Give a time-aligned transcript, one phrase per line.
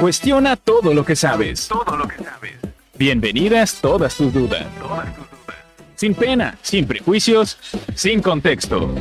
[0.00, 1.68] Cuestiona todo lo que sabes.
[1.68, 2.52] Todo lo que sabes.
[2.98, 4.66] Bienvenidas todas tus dudas.
[4.78, 5.56] Todas tus dudas.
[5.96, 7.58] Sin pena, sin prejuicios,
[7.94, 8.94] sin contexto.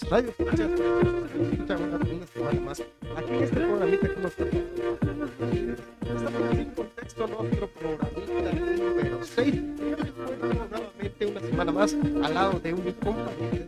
[0.00, 0.30] Compañeros, radio?
[0.30, 2.80] Escuchas, una semana más
[3.16, 4.32] aquí en este programita que nos
[6.08, 9.54] Estamos en contexto nuestro programita número 6.
[9.54, 13.66] Y hoy encuentro nuevamente una semana más al lado de un compañero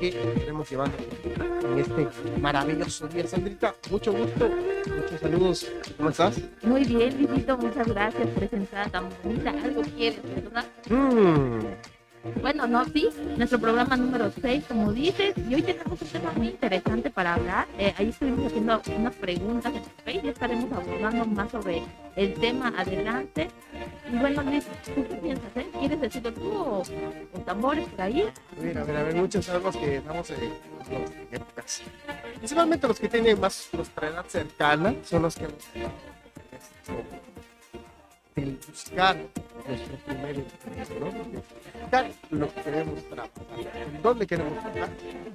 [0.00, 2.08] que estaremos llevando en este
[2.40, 3.26] maravilloso día.
[3.26, 5.72] Sandrita, mucho gusto, muchos saludos.
[5.96, 6.40] ¿Cómo estás?
[6.62, 9.50] Muy bien, Luisito, muchas gracias por esa entrada tan bonita.
[9.50, 10.64] Algo quieres, ¿verdad?
[10.88, 11.61] Mmm.
[12.68, 17.10] No, sí, nuestro programa número 6, como dices, y hoy tenemos un tema muy interesante
[17.10, 17.66] para hablar.
[17.76, 21.82] Eh, ahí estuvimos haciendo unas preguntas en Facebook y estaremos abordando más sobre
[22.14, 23.48] el tema adelante.
[24.12, 25.56] Y bueno, Luis, ¿tú qué piensas?
[25.56, 25.66] Eh?
[25.76, 26.82] ¿Quieres decirlo tú o,
[27.32, 28.22] o tambores por ahí?
[28.22, 30.52] A ver, a ver, a ver, muchos sabemos que estamos en,
[31.32, 31.82] épocas.
[32.38, 35.48] Principalmente los que tienen más nuestra edad cercana son los que
[38.36, 39.16] el buscar
[39.68, 41.12] nuestro primer ¿no?
[41.80, 43.32] Buscar lo que queremos trabajar,
[44.02, 44.90] dónde queremos trabajar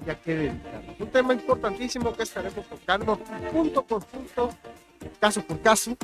[0.05, 0.99] y a qué dedicarnos.
[0.99, 3.17] Un tema importantísimo que estaremos tocando
[3.51, 4.49] punto por punto,
[5.19, 5.95] caso por caso.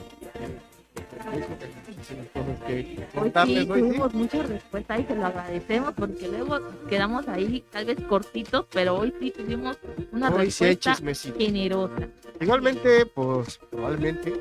[3.16, 7.99] Hoy sí, tuvimos muchas respuestas y te lo agradecemos porque luego quedamos ahí tal vez
[8.02, 9.77] cortitos, pero hoy sí tuvimos
[10.11, 11.38] una Hoy sí respuesta chismecito.
[11.38, 12.09] generosa.
[12.39, 14.33] Igualmente, pues probablemente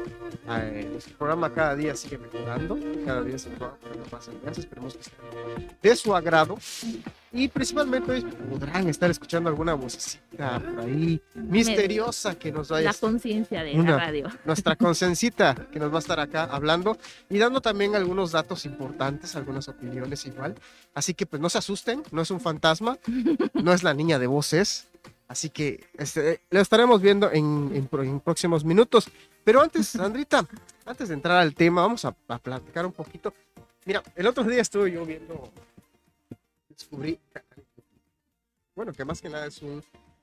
[0.48, 5.16] eh, nuestro programa cada día sigue mejorando, cada día se poniendo más esperemos que esté
[5.82, 6.58] de su agrado.
[7.34, 13.62] Y principalmente podrán estar escuchando alguna vocecita por ahí misteriosa que nos vaya La conciencia
[13.62, 14.28] de Una- la radio.
[14.44, 16.98] nuestra consencita que nos va a estar acá hablando
[17.30, 20.54] y dando también algunos datos importantes, algunas opiniones igual.
[20.94, 22.98] Así que pues no se asusten, no es un fantasma,
[23.54, 24.88] no es la niña de voces.
[25.26, 29.08] Así que este, lo estaremos viendo en, en en próximos minutos.
[29.42, 30.46] Pero antes, Sandrita,
[30.84, 33.32] antes de entrar al tema, vamos a, a platicar un poquito.
[33.86, 35.50] Mira, el otro día estuve yo viendo,
[36.76, 37.18] descubrí,
[38.74, 39.82] bueno, que más que nada es un,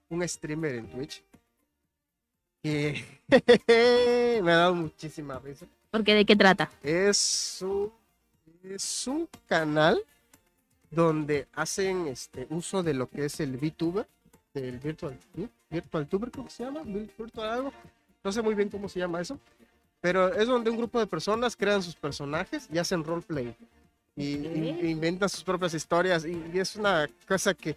[0.10, 1.24] un streamer en Twitch
[2.64, 3.04] que
[4.44, 5.66] me ha dado muchísima risa.
[5.92, 6.70] Porque de qué trata?
[6.84, 7.92] Es un,
[8.64, 10.02] es un canal
[10.92, 14.08] donde hacen este uso de lo que es el VTuber,
[14.54, 15.18] del Virtual.
[15.70, 16.82] Virtual Tuber, ¿cómo se llama?
[16.82, 17.74] Vir- Virtual algo.
[18.24, 19.40] No sé muy bien cómo se llama eso.
[20.02, 23.56] Pero es donde un grupo de personas crean sus personajes y hacen roleplay.
[24.20, 26.26] Y, inventan sus propias historias.
[26.26, 27.76] Y, y es una cosa que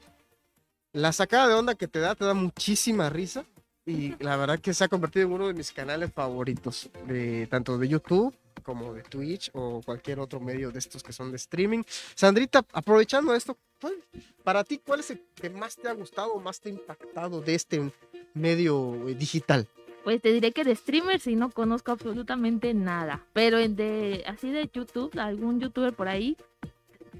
[0.92, 3.44] la sacada de onda que te da, te da muchísima risa.
[3.86, 7.78] Y la verdad que se ha convertido en uno de mis canales favoritos, de, tanto
[7.78, 11.82] de YouTube como de Twitch o cualquier otro medio de estos que son de streaming.
[12.14, 13.96] Sandrita, aprovechando esto, ¿cuál-
[14.44, 17.40] para ti, ¿cuál es el que más te ha gustado o más te ha impactado
[17.40, 17.92] de este
[18.34, 19.66] medio digital?
[20.04, 23.20] Pues te diré que de streamers sí no conozco absolutamente nada.
[23.32, 26.36] Pero en de así de YouTube, algún youtuber por ahí,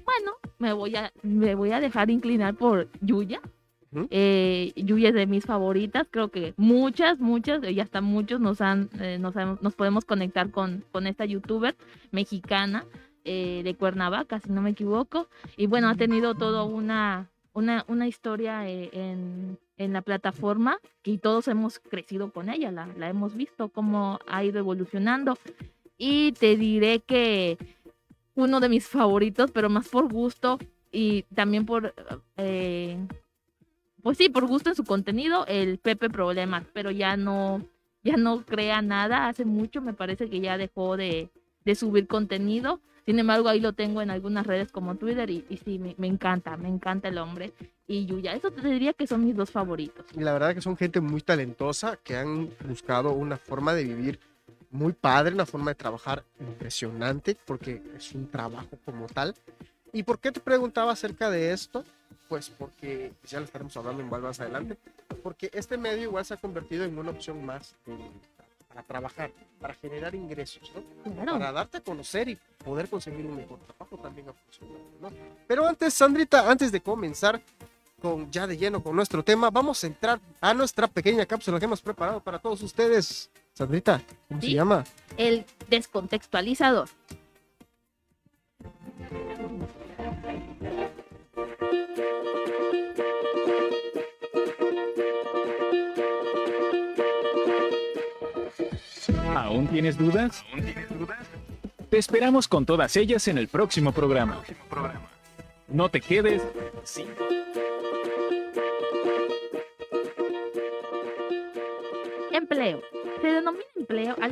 [0.05, 3.39] bueno, me voy a, me voy a dejar inclinar por Yuya.
[4.09, 8.89] Eh, Yuya es de mis favoritas, creo que muchas, muchas, y hasta muchos nos han,
[8.99, 11.75] eh, nos, han- nos podemos conectar con, con esta youtuber
[12.11, 12.85] mexicana
[13.23, 15.27] eh, de Cuernavaca, si no me equivoco.
[15.57, 21.17] Y bueno, ha tenido toda una, una, una historia eh, en, en la plataforma y
[21.17, 25.37] todos hemos crecido con ella, la, la hemos visto cómo ha ido evolucionando.
[25.97, 27.57] Y te diré que
[28.35, 30.59] uno de mis favoritos, pero más por gusto
[30.91, 31.93] y también por,
[32.37, 32.97] eh,
[34.01, 37.65] pues sí, por gusto en su contenido, el Pepe Problemas, pero ya no,
[38.03, 41.29] ya no crea nada, hace mucho me parece que ya dejó de,
[41.65, 42.79] de subir contenido.
[43.05, 46.07] Sin embargo, ahí lo tengo en algunas redes como Twitter y, y sí, me, me
[46.07, 47.53] encanta, me encanta el hombre.
[47.87, 50.05] Y Yuya, eso te diría que son mis dos favoritos.
[50.15, 54.19] Y la verdad que son gente muy talentosa que han buscado una forma de vivir
[54.71, 59.35] muy padre, una forma de trabajar impresionante, porque es un trabajo como tal.
[59.91, 61.83] ¿Y por qué te preguntaba acerca de esto?
[62.29, 64.77] Pues porque ya lo estaremos hablando igual más adelante,
[65.21, 68.11] porque este medio igual se ha convertido en una opción más en-
[68.69, 70.71] para trabajar, para generar ingresos,
[71.05, 71.13] ¿no?
[71.13, 71.33] Claro.
[71.33, 75.09] para darte a conocer y poder conseguir un mejor trabajo también ha funcionado, ¿no?
[75.47, 77.39] Pero antes, Sandrita, antes de comenzar
[78.03, 81.63] con, ya de lleno con nuestro tema, vamos a entrar a nuestra pequeña cápsula que
[81.63, 83.31] hemos preparado para todos ustedes.
[83.53, 84.83] Sandrita, ¿cómo se llama?
[85.15, 86.89] El descontextualizador.
[99.33, 100.43] ¿Aún tienes dudas?
[100.51, 101.19] ¿Aún tienes dudas?
[101.89, 104.33] Te esperamos con todas ellas en el próximo programa.
[104.33, 105.07] El próximo programa.
[105.69, 106.41] No te quedes
[106.83, 107.07] sin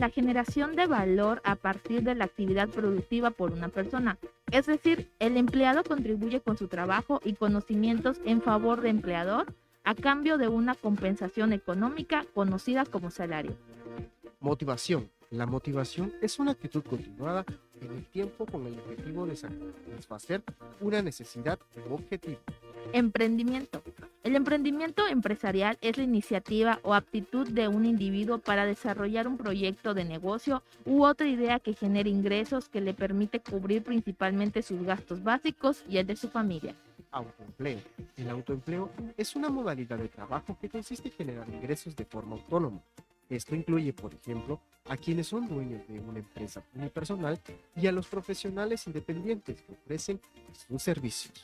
[0.02, 4.18] la generación de valor a partir de la actividad productiva por una persona.
[4.52, 9.54] Es decir, el empleado contribuye con su trabajo y conocimientos en favor del empleador
[9.84, 13.56] a cambio de una compensación económica conocida como salario.
[14.40, 15.08] Motivación.
[15.30, 17.46] La motivación es una actitud continuada
[17.80, 20.42] en el tiempo con el objetivo de satisfacer
[20.82, 22.40] una necesidad o objetivo.
[22.92, 23.84] Emprendimiento.
[24.24, 29.96] El emprendimiento empresarial es la iniciativa o aptitud de un individuo para desarrollar un proyecto
[29.96, 35.24] de negocio u otra idea que genere ingresos que le permite cubrir principalmente sus gastos
[35.24, 36.76] básicos y el de su familia.
[37.10, 37.80] Autoempleo.
[38.16, 42.80] El autoempleo es una modalidad de trabajo que consiste en generar ingresos de forma autónoma.
[43.28, 47.40] Esto incluye, por ejemplo, a quienes son dueños de una empresa unipersonal
[47.76, 50.22] y a los profesionales independientes que ofrecen
[50.68, 51.44] sus servicios.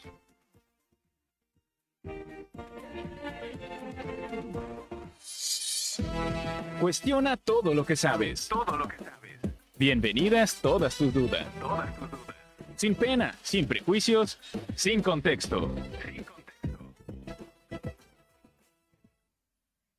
[6.79, 8.47] Cuestiona todo lo que sabes.
[8.49, 9.39] Todo lo que sabes.
[9.79, 11.47] Bienvenidas todas tus dudas.
[11.59, 12.35] Todas tus dudas.
[12.75, 14.37] Sin pena, sin prejuicios,
[14.75, 15.73] sin contexto.
[16.05, 16.37] Sin contexto.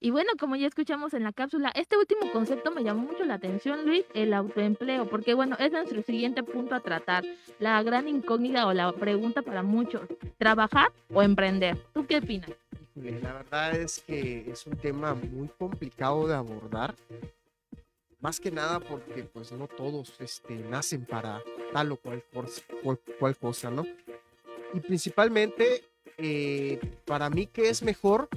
[0.01, 3.35] Y bueno, como ya escuchamos en la cápsula, este último concepto me llamó mucho la
[3.35, 7.25] atención, Luis, el autoempleo, porque bueno, es nuestro siguiente punto a tratar,
[7.59, 10.03] la gran incógnita o la pregunta para muchos,
[10.39, 11.77] ¿trabajar o emprender?
[11.93, 12.51] ¿Tú qué opinas?
[12.99, 16.95] Híjole, La verdad es que es un tema muy complicado de abordar.
[18.21, 21.41] Más que nada porque pues no todos este, nacen para
[21.73, 22.25] tal o cual,
[22.83, 23.87] cual, cual cosa, ¿no?
[24.75, 25.85] Y principalmente,
[26.17, 28.29] eh, para mí, ¿qué es mejor?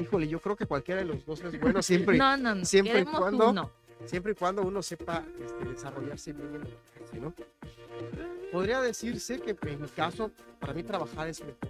[0.00, 3.00] Híjole, yo creo que cualquiera de los dos es bueno siempre, no, no, no, siempre
[3.00, 3.70] y cuando- uno.
[4.06, 6.62] siempre y cuando uno sepa este, desarrollarse bien
[7.20, 7.34] ¿no?
[8.50, 11.68] Podría decirse que en mi caso, para mí trabajar es mejor,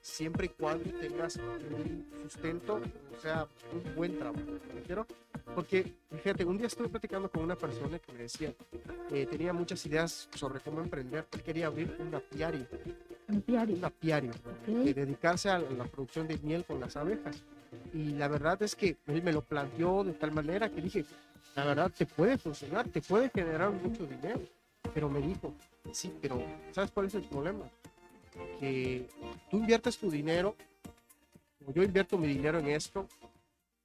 [0.00, 2.80] siempre y cuando tengas un sustento,
[3.16, 4.44] o sea, un buen trabajo,
[4.86, 5.06] ¿me?
[5.54, 8.54] Porque, fíjate, un día estuve platicando con una persona que me decía,
[9.10, 12.66] eh, tenía muchas ideas sobre cómo emprender, él quería abrir un apiario,
[13.76, 14.32] Un apiario,
[14.66, 17.42] y dedicarse a la producción de miel con las abejas.
[17.92, 21.04] Y la verdad es que él me lo planteó de tal manera que dije,
[21.54, 24.40] la verdad te puede funcionar, te puede generar mucho dinero.
[24.94, 25.54] Pero me dijo,
[25.92, 27.68] sí, pero ¿sabes cuál es el problema?
[28.58, 29.08] Que
[29.50, 30.54] tú inviertes tu dinero,
[31.66, 33.06] o yo invierto mi dinero en esto,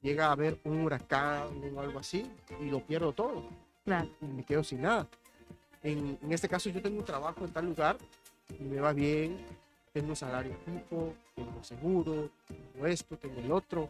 [0.01, 2.29] llega a haber un huracán o algo así
[2.61, 3.43] y lo pierdo todo
[3.83, 4.09] Claro.
[4.21, 5.07] y me quedo sin nada.
[5.83, 7.97] En, en este caso yo tengo un trabajo en tal lugar
[8.59, 9.37] y me va bien,
[9.93, 12.29] tengo un salario fijo, tengo seguro,
[12.73, 13.89] tengo esto, tengo el otro.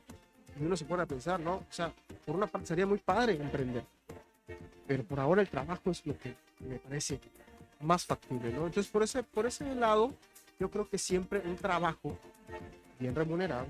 [0.59, 1.55] Y uno se pone a pensar, ¿no?
[1.55, 1.93] O sea,
[2.25, 3.83] por una parte sería muy padre emprender,
[4.87, 7.19] pero por ahora el trabajo es lo que me parece
[7.81, 8.65] más factible, ¿no?
[8.65, 10.13] Entonces por ese, por ese lado,
[10.59, 12.17] yo creo que siempre un trabajo
[12.99, 13.67] bien remunerado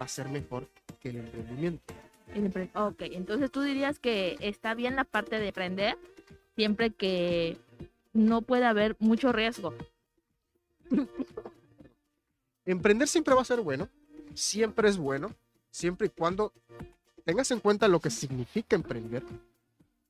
[0.00, 0.68] va a ser mejor
[1.00, 1.94] que el emprendimiento.
[2.74, 5.96] Ok, entonces tú dirías que está bien la parte de emprender
[6.56, 7.58] siempre que
[8.12, 9.74] no pueda haber mucho riesgo.
[12.66, 13.90] Emprender siempre va a ser bueno,
[14.32, 15.34] siempre es bueno,
[15.70, 16.52] siempre y cuando
[17.24, 19.22] tengas en cuenta lo que significa emprender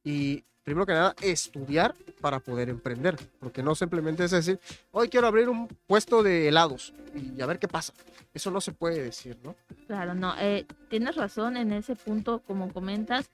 [0.05, 4.59] y primero que nada estudiar para poder emprender, porque no simplemente es decir,
[4.91, 7.93] hoy quiero abrir un puesto de helados y a ver qué pasa.
[8.33, 9.55] Eso no se puede decir, ¿no?
[9.87, 13.31] Claro, no, eh, tienes razón en ese punto, como comentas.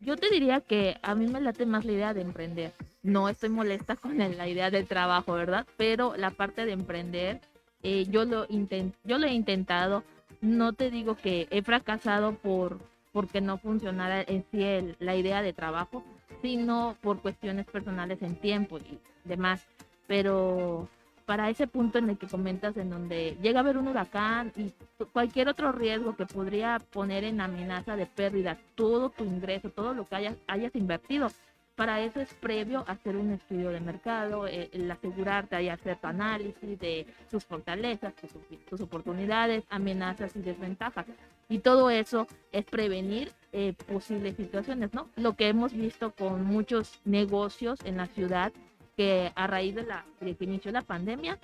[0.00, 2.72] Yo te diría que a mí me late más la idea de emprender.
[3.02, 5.66] No estoy molesta con la idea del trabajo, ¿verdad?
[5.78, 7.40] Pero la parte de emprender,
[7.82, 10.02] eh, yo, lo inten- yo lo he intentado.
[10.42, 12.78] No te digo que he fracasado por
[13.12, 16.04] porque no funcionara en sí el- la idea de trabajo,
[16.44, 19.66] sino por cuestiones personales en tiempo y demás.
[20.06, 20.90] Pero
[21.24, 24.70] para ese punto en el que comentas, en donde llega a haber un huracán y
[25.14, 30.06] cualquier otro riesgo que podría poner en amenaza de pérdida todo tu ingreso, todo lo
[30.06, 31.28] que hayas, hayas invertido.
[31.76, 36.08] Para eso es previo hacer un estudio de mercado, eh, el asegurarte y hacer tu
[36.08, 38.32] análisis de tus fortalezas, tus,
[38.68, 41.06] tus oportunidades, amenazas y desventajas.
[41.48, 45.08] Y todo eso es prevenir eh, posibles situaciones, ¿no?
[45.14, 48.52] Lo que hemos visto con muchos negocios en la ciudad
[48.96, 51.38] que a raíz de, la, que inició la pandemia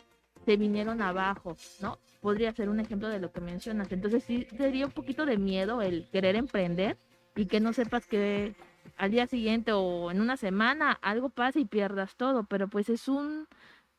[0.45, 1.99] se vinieron abajo, ¿no?
[2.21, 3.93] Podría ser un ejemplo de lo que mencionas.
[3.93, 6.97] Entonces sí sería un poquito de miedo el querer emprender
[7.37, 8.57] y que no sepas que
[8.97, 13.07] al día siguiente o en una semana algo pasa y pierdas todo, pero pues es
[13.07, 13.47] un,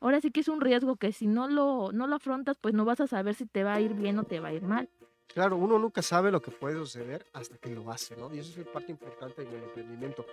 [0.00, 2.84] ahora sí que es un riesgo que si no lo, no lo afrontas, pues no
[2.84, 4.90] vas a saber si te va a ir bien o te va a ir mal.
[5.28, 8.34] Claro, uno nunca sabe lo que puede suceder hasta que lo hace, ¿no?
[8.34, 10.26] Y eso es parte importante del emprendimiento.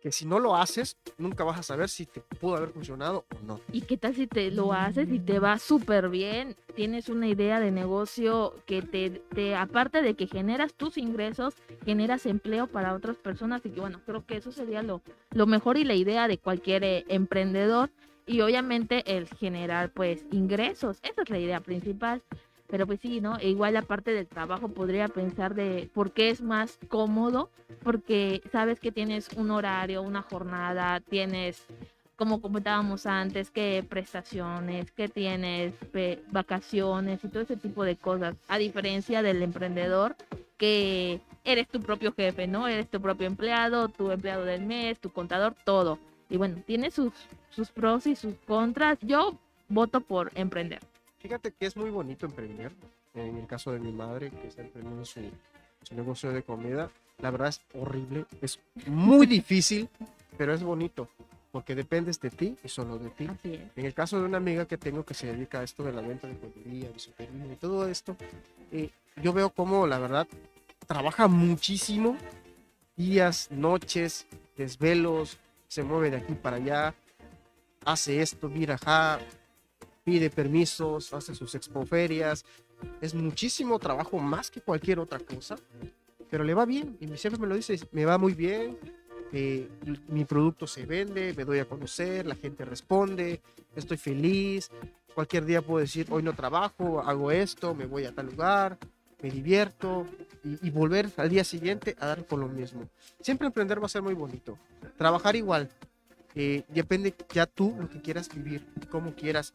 [0.00, 3.44] Que si no lo haces, nunca vas a saber si te pudo haber funcionado o
[3.44, 3.60] no.
[3.72, 6.54] ¿Y qué tal si te lo haces y te va súper bien?
[6.76, 11.54] Tienes una idea de negocio que te, te, aparte de que generas tus ingresos,
[11.84, 13.66] generas empleo para otras personas.
[13.66, 16.84] Y que bueno, creo que eso sería lo, lo mejor y la idea de cualquier
[16.84, 17.90] eh, emprendedor.
[18.24, 20.98] Y obviamente el generar pues ingresos.
[21.02, 22.22] Esa es la idea principal.
[22.68, 23.38] Pero pues sí, ¿no?
[23.38, 27.50] E igual la parte del trabajo podría pensar de por qué es más cómodo,
[27.82, 31.64] porque sabes que tienes un horario, una jornada, tienes,
[32.16, 35.72] como comentábamos antes, que prestaciones, que tienes
[36.30, 40.14] vacaciones y todo ese tipo de cosas, a diferencia del emprendedor
[40.58, 42.68] que eres tu propio jefe, ¿no?
[42.68, 45.98] Eres tu propio empleado, tu empleado del mes, tu contador, todo.
[46.28, 47.12] Y bueno, tiene sus,
[47.48, 48.98] sus pros y sus contras.
[49.00, 50.80] Yo voto por emprender.
[51.18, 52.72] Fíjate que es muy bonito emprender.
[53.14, 55.20] En el caso de mi madre, que está emprendiendo su,
[55.82, 59.88] su negocio de comida, la verdad es horrible, es muy difícil,
[60.36, 61.08] pero es bonito,
[61.50, 63.28] porque dependes de ti y solo de ti.
[63.76, 66.00] En el caso de una amiga que tengo que se dedica a esto de la
[66.00, 68.16] venta de joyería, de y todo esto,
[68.70, 68.90] eh,
[69.22, 70.28] yo veo cómo, la verdad,
[70.86, 72.16] trabaja muchísimo,
[72.96, 76.94] días, noches, desvelos, se mueve de aquí para allá,
[77.84, 79.18] hace esto, mira, ja,
[80.08, 82.42] pide permisos, hace sus expoferias.
[83.02, 85.58] Es muchísimo trabajo más que cualquier otra cosa,
[86.30, 86.96] pero le va bien.
[86.98, 88.78] Y mi jefe me lo dice, me va muy bien.
[89.34, 89.68] Eh,
[90.08, 93.42] mi producto se vende, me doy a conocer, la gente responde,
[93.76, 94.70] estoy feliz.
[95.14, 98.78] Cualquier día puedo decir, hoy no trabajo, hago esto, me voy a tal lugar,
[99.20, 100.06] me divierto
[100.42, 102.88] y, volver al día siguiente a dar con lo mismo.
[103.20, 104.56] Siempre emprender va a ser muy bonito.
[104.96, 105.68] Trabajar igual.
[106.34, 109.52] Eh, depende ya tú lo que quieras vivir, cómo quieras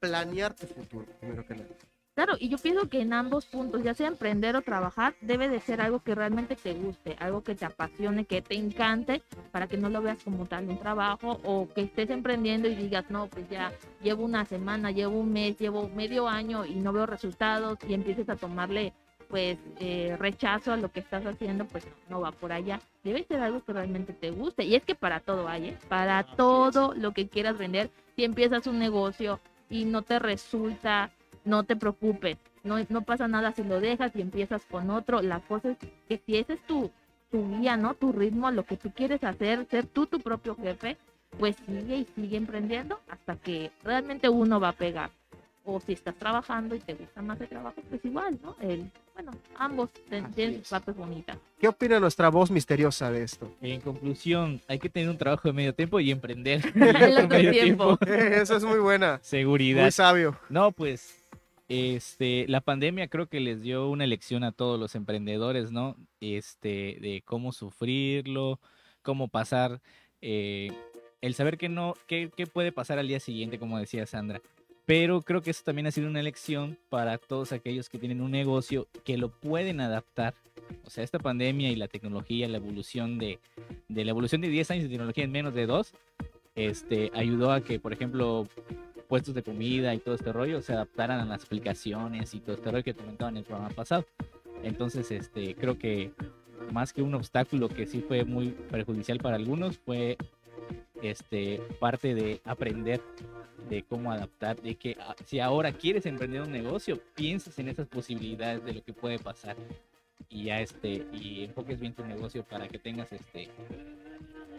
[0.00, 1.68] planear tu futuro, primero que nada.
[2.18, 5.60] Claro, y yo pienso que en ambos puntos, ya sea emprender o trabajar, debe de
[5.60, 9.76] ser algo que realmente te guste, algo que te apasione, que te encante, para que
[9.76, 13.48] no lo veas como tal un trabajo o que estés emprendiendo y digas, no, pues
[13.48, 17.94] ya llevo una semana, llevo un mes, llevo medio año y no veo resultados y
[17.94, 18.92] empieces a tomarle
[19.28, 22.80] pues eh, rechazo a lo que estás haciendo, pues no, va por allá.
[23.04, 24.64] Debe ser algo que realmente te guste.
[24.64, 25.78] Y es que para todo hay, ¿eh?
[25.88, 29.38] para todo lo que quieras vender, si empiezas un negocio,
[29.70, 31.10] y no te resulta,
[31.44, 35.22] no te preocupes, no, no pasa nada si lo dejas y empiezas con otro.
[35.22, 36.90] La cosa es que si ese es tu,
[37.30, 37.94] tu guía, ¿no?
[37.94, 40.96] Tu ritmo, lo que tú quieres hacer, ser tú tu propio jefe,
[41.38, 45.10] pues sigue y sigue emprendiendo hasta que realmente uno va a pegar.
[45.64, 48.56] O si estás trabajando y te gusta más el trabajo, pues igual, ¿no?
[48.60, 49.90] El, bueno, ambos
[50.36, 51.36] tienen partes bonitas.
[51.58, 53.52] ¿Qué opina nuestra voz misteriosa de esto?
[53.60, 56.72] En conclusión, hay que tener un trabajo de medio tiempo y emprender.
[57.28, 57.98] medio tiempo.
[58.06, 59.18] Eso es muy buena.
[59.20, 59.82] Seguridad.
[59.82, 60.38] Muy sabio.
[60.48, 61.26] No, pues
[61.68, 65.96] este, la pandemia creo que les dio una lección a todos los emprendedores, ¿no?
[66.20, 68.60] Este, de cómo sufrirlo,
[69.02, 69.80] cómo pasar,
[70.20, 70.70] eh,
[71.20, 74.40] el saber que no, qué puede pasar al día siguiente, como decía Sandra.
[74.88, 78.30] Pero creo que eso también ha sido una elección para todos aquellos que tienen un
[78.30, 80.32] negocio que lo pueden adaptar.
[80.86, 83.38] O sea, esta pandemia y la tecnología, la evolución de,
[83.88, 85.92] de la evolución de 10 años de tecnología en menos de 2,
[86.54, 88.48] este, ayudó a que, por ejemplo,
[89.08, 92.70] puestos de comida y todo este rollo se adaptaran a las aplicaciones y todo este
[92.70, 94.06] rollo que comentaba en el programa pasado.
[94.62, 96.12] Entonces, este, creo que
[96.72, 100.16] más que un obstáculo que sí fue muy perjudicial para algunos, fue
[101.02, 103.02] este, parte de aprender
[103.68, 107.86] de cómo adaptar, de que ah, si ahora quieres emprender un negocio, piensas en esas
[107.86, 109.56] posibilidades de lo que puede pasar
[110.28, 113.48] y ya este y enfoques bien tu negocio para que tengas este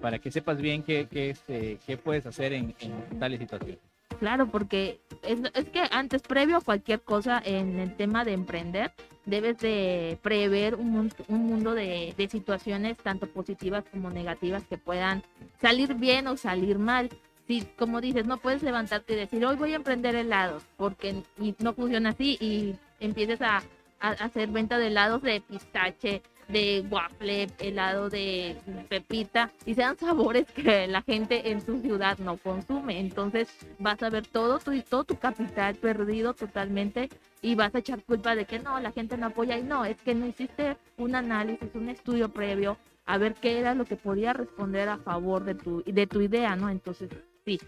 [0.01, 3.79] para que sepas bien qué, qué este puedes hacer en, en tales situaciones.
[4.19, 8.91] Claro, porque es, es, que antes, previo a cualquier cosa en el tema de emprender,
[9.25, 15.23] debes de prever un, un mundo de, de situaciones tanto positivas como negativas que puedan
[15.61, 17.09] salir bien o salir mal
[17.49, 21.23] si, como dices, no puedes levantarte y decir, hoy voy a emprender helados, porque
[21.57, 23.63] no funciona así y empieces a,
[23.99, 28.55] hacer venta de helados de pistache, de waffle, helado de
[28.87, 32.99] pepita, y sean sabores que la gente en su ciudad no consume.
[32.99, 37.09] Entonces vas a ver todo tu, todo tu capital perdido totalmente
[37.41, 39.57] y vas a echar culpa de que no, la gente no apoya.
[39.57, 43.73] Y no, es que no hiciste un análisis, un estudio previo a ver qué era
[43.73, 46.69] lo que podía responder a favor de tu, de tu idea, ¿no?
[46.69, 47.09] Entonces
[47.45, 47.59] sí.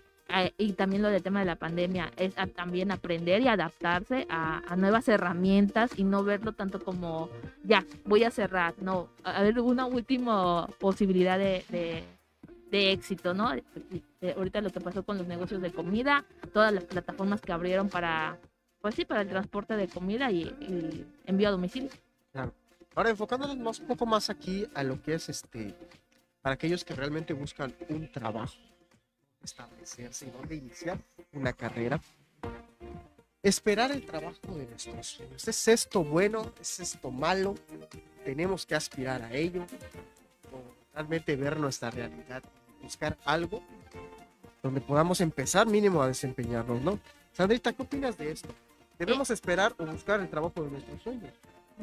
[0.57, 5.07] y también lo del tema de la pandemia es también aprender y adaptarse a, nuevas
[5.07, 7.29] herramientas y no verlo tanto como
[7.63, 11.65] ya voy a cerrar, no, a ver una última posibilidad de,
[12.71, 13.51] de, éxito, ¿no?
[14.37, 16.23] ahorita lo que pasó con los negocios de comida,
[16.53, 18.37] todas las plataformas que abrieron para
[18.81, 21.91] pues sí, para el transporte de comida y, y envío a domicilio.
[22.93, 25.73] Ahora, enfocándonos más, un poco más aquí a lo que es este,
[26.41, 28.57] para aquellos que realmente buscan un trabajo,
[29.43, 30.99] establecerse y dónde iniciar
[31.33, 32.01] una carrera.
[33.43, 35.47] Esperar el trabajo de nuestros sueños.
[35.47, 36.53] ¿Es esto bueno?
[36.61, 37.55] ¿Es esto malo?
[38.23, 39.63] Tenemos que aspirar a ello.
[40.51, 42.43] O realmente ver nuestra realidad.
[42.83, 43.63] Buscar algo
[44.61, 46.99] donde podamos empezar mínimo a desempeñarnos, ¿no?
[47.33, 48.49] Sandrita, ¿qué opinas de esto?
[48.99, 51.33] ¿Debemos esperar o buscar el trabajo de nuestros sueños?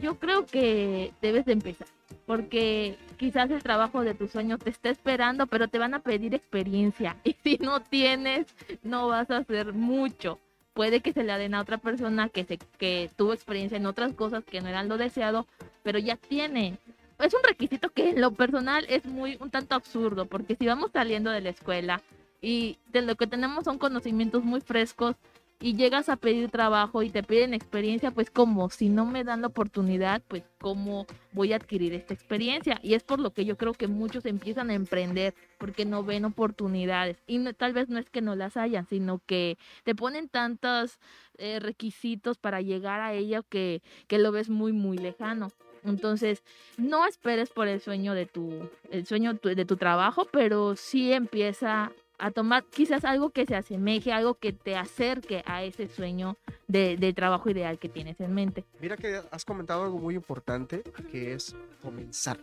[0.00, 1.88] Yo creo que debes de empezar,
[2.26, 6.34] porque quizás el trabajo de tus sueños te está esperando, pero te van a pedir
[6.34, 8.46] experiencia y si no tienes,
[8.82, 10.38] no vas a hacer mucho.
[10.74, 14.12] Puede que se le den a otra persona que, se, que tuvo experiencia en otras
[14.14, 15.46] cosas que no eran lo deseado,
[15.82, 16.78] pero ya tiene.
[17.18, 20.92] Es un requisito que en lo personal es muy un tanto absurdo, porque si vamos
[20.92, 22.00] saliendo de la escuela
[22.40, 25.16] y de lo que tenemos son conocimientos muy frescos,
[25.60, 29.40] y llegas a pedir trabajo y te piden experiencia, pues como si no me dan
[29.40, 32.78] la oportunidad, pues cómo voy a adquirir esta experiencia.
[32.82, 36.24] Y es por lo que yo creo que muchos empiezan a emprender porque no ven
[36.24, 37.16] oportunidades.
[37.26, 40.98] Y tal vez no es que no las hayan, sino que te ponen tantos
[41.38, 45.50] eh, requisitos para llegar a ella que, que lo ves muy, muy lejano.
[45.84, 46.42] Entonces,
[46.76, 51.92] no esperes por el sueño de tu, el sueño de tu trabajo, pero sí empieza
[52.18, 56.96] a tomar quizás algo que se asemeje, algo que te acerque a ese sueño de,
[56.96, 58.64] de, trabajo ideal que tienes en mente.
[58.80, 62.38] Mira que has comentado algo muy importante, que es comenzar,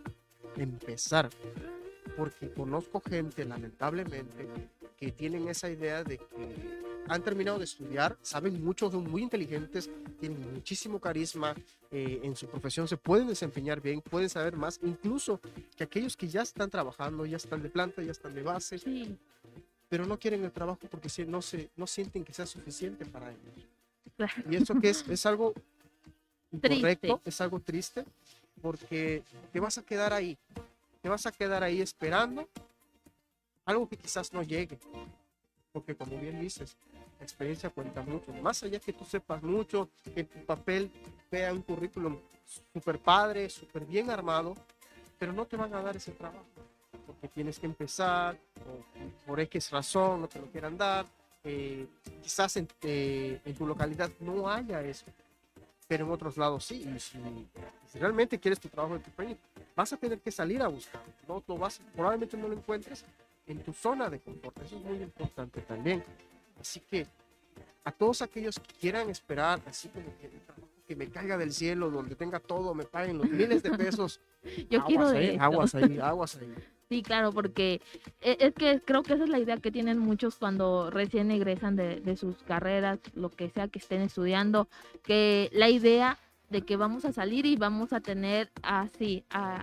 [0.56, 1.28] empezar.
[2.16, 4.48] Porque conozco gente, lamentablemente,
[4.96, 9.90] que tienen esa idea de que han terminado de estudiar, saben mucho, son muy inteligentes,
[10.18, 11.54] tienen muchísimo carisma,
[11.90, 15.40] eh, en su profesión se pueden desempeñar bien, pueden saber más, incluso
[15.76, 19.16] que aquellos que ya están trabajando, ya están de planta, ya están de base, Sí,
[19.88, 23.68] pero no quieren el trabajo porque no, se, no sienten que sea suficiente para ellos.
[24.16, 24.32] claro.
[24.50, 25.52] Y eso que es, es algo
[26.50, 26.74] Triste.
[26.74, 28.04] incorrecto, es algo triste,
[28.62, 30.36] porque te vas a quedar ahí,
[31.02, 32.48] te vas a quedar ahí esperando
[33.66, 34.78] algo que quizás no llegue,
[35.72, 36.76] porque como bien dices,
[37.18, 40.90] la experiencia cuenta mucho, más allá que tú sepas mucho, que tu papel
[41.30, 42.16] vea un currículum
[42.72, 44.54] súper padre, súper bien armado,
[45.18, 46.46] pero no te van a dar ese trabajo,
[47.06, 51.04] porque tienes que empezar, o por X razón no te lo quieran dar,
[51.42, 51.86] eh,
[52.22, 55.06] quizás en, eh, en tu localidad no haya eso,
[55.88, 56.88] pero en otros lados sí.
[56.94, 57.18] Y si,
[57.92, 59.36] si realmente quieres tu trabajo de tu sueño,
[59.74, 61.02] vas a tener que salir a buscar.
[61.28, 63.04] No lo vas, probablemente no lo encuentres
[63.46, 64.56] en tu zona de confort.
[64.62, 66.02] Eso es muy importante también.
[66.60, 67.06] Así que
[67.84, 70.30] a todos aquellos que quieran esperar, así como que
[70.86, 74.20] que me caiga del cielo, donde tenga todo, me paguen los miles de pesos.
[74.70, 76.54] Yo quiero aguas de ahí, aguas ahí, aguas ahí.
[76.88, 77.80] Sí, claro, porque
[78.20, 81.74] e- es que creo que esa es la idea que tienen muchos cuando recién egresan
[81.74, 84.68] de, de sus carreras, lo que sea que estén estudiando,
[85.02, 89.56] que la idea de que vamos a salir y vamos a tener así, a-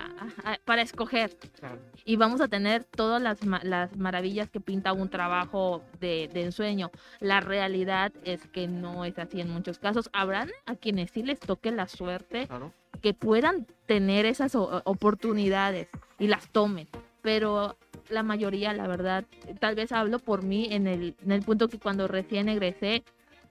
[0.43, 1.79] a- a- para escoger, Claro.
[2.03, 6.91] y vamos a tener todas las, las maravillas que pinta un trabajo de, de ensueño.
[7.21, 10.09] La realidad es que no es así en muchos casos.
[10.13, 12.73] Habrán a quienes sí les toque la suerte Claro.
[13.01, 15.87] que puedan tener esas oportunidades
[16.19, 16.87] y las tomen.
[17.21, 17.77] Pero
[18.09, 19.23] la mayoría, la verdad,
[19.59, 23.03] tal vez hablo por mí en el, en el punto que cuando recién egresé,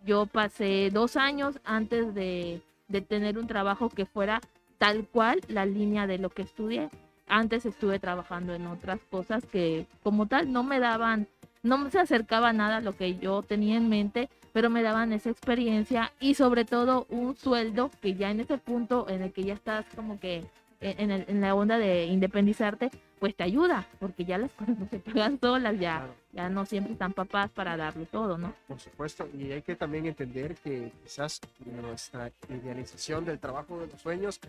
[0.05, 2.61] yo pasé dos años antes de,
[2.93, 4.41] de tener un trabajo que fuera
[4.79, 6.91] tal cual la línea de lo que estudié.
[7.27, 11.27] Antes estuve trabajando en otras cosas que como tal no me daban,
[11.63, 15.31] no se acercaba nada a lo que yo tenía en mente, pero me daban esa
[15.31, 19.55] experiencia y sobre todo un sueldo que ya en ese punto en el que ya
[19.55, 20.45] estás como que
[20.81, 22.91] en, en la onda de independizarte,
[23.23, 26.15] pues te ayuda, porque ya las cosas no se pagan solas, ya, Claro.
[26.33, 28.53] ya no siempre están papás para darle todo, ¿no?
[28.67, 34.01] Por supuesto, y hay que también entender que quizás nuestra idealización del trabajo de los
[34.03, 34.41] sueños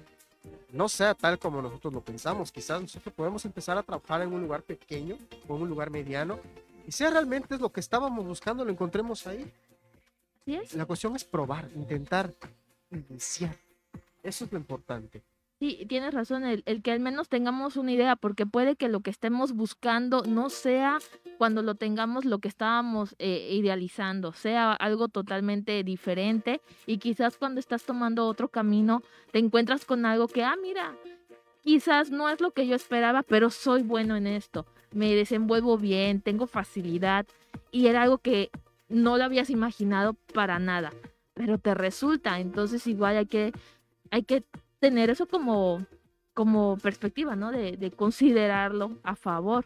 [0.71, 2.51] no sea tal como nosotros lo pensamos.
[2.51, 6.39] Quizás nosotros podemos empezar a trabajar en un lugar pequeño o en un lugar mediano
[6.87, 9.53] y sea realmente es lo que estábamos buscando, lo encontremos ahí.
[10.45, 10.59] ¿Sí?
[10.75, 12.33] La cuestión es probar, intentar,
[12.89, 13.55] iniciar.
[14.23, 15.21] Eso es lo importante.
[15.63, 18.99] Sí, tienes razón, el, el que al menos tengamos una idea, porque puede que lo
[18.99, 20.97] que estemos buscando no sea
[21.37, 27.61] cuando lo tengamos lo que estábamos eh, idealizando, sea algo totalmente diferente y quizás cuando
[27.61, 30.97] estás tomando otro camino te encuentras con algo que, ah, mira,
[31.61, 36.19] quizás no es lo que yo esperaba, pero soy bueno en esto, me desenvuelvo bien,
[36.19, 37.25] tengo facilidad
[37.71, 38.51] y era algo que
[38.89, 40.91] no lo habías imaginado para nada,
[41.33, 43.53] pero te resulta, entonces igual hay que,
[44.11, 44.43] hay que
[44.83, 45.85] tener eso como,
[46.33, 47.53] como perspectiva, ¿no?
[47.53, 49.65] De, de considerarlo a favor.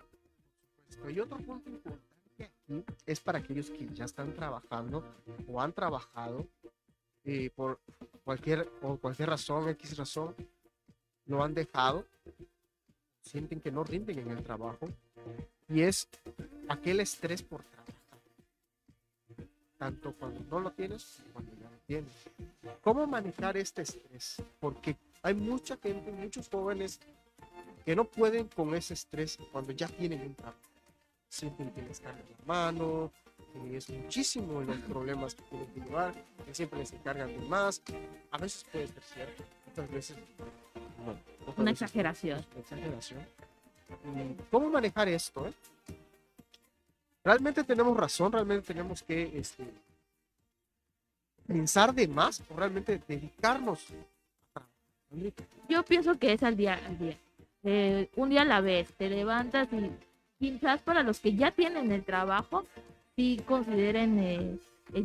[0.88, 1.10] Esto.
[1.10, 2.04] Y otro punto importante
[2.38, 5.04] aquí es para aquellos que ya están trabajando
[5.48, 6.46] o han trabajado
[7.24, 7.80] y por
[8.24, 10.36] cualquier, por cualquier razón, X razón,
[11.26, 12.06] lo han dejado,
[13.20, 14.88] sienten que no rinden en el trabajo
[15.68, 16.08] y es
[16.70, 17.86] aquel estrés por trabajar.
[19.80, 22.14] Tanto cuando no lo tienes como cuando ya lo tienes.
[22.82, 24.44] ¿Cómo manejar este estrés?
[24.60, 27.00] Porque hay mucha gente, muchos jóvenes
[27.86, 30.58] que no pueden con ese estrés cuando ya tienen un trabajo.
[31.30, 33.12] Sienten que les cargan la mano,
[33.54, 36.14] que es muchísimo los problemas que tienen que llevar,
[36.46, 37.82] que siempre les encargan de más.
[38.32, 40.18] A veces puede ser cierto, otras veces
[41.06, 41.12] no.
[41.42, 42.46] Otras Una veces exageración.
[42.52, 43.20] Una exageración.
[44.04, 45.48] Mm, ¿Cómo manejar esto?
[45.48, 45.54] eh?
[47.24, 48.32] ¿Realmente tenemos razón?
[48.32, 49.66] ¿Realmente tenemos que este,
[51.46, 53.88] pensar de más o realmente dedicarnos?
[55.70, 57.18] Yo pienso que es al día al día.
[57.64, 59.90] Eh, un día a la vez, te levantas y
[60.40, 62.66] quizás para los que ya tienen el trabajo,
[63.16, 64.58] sí consideren eh,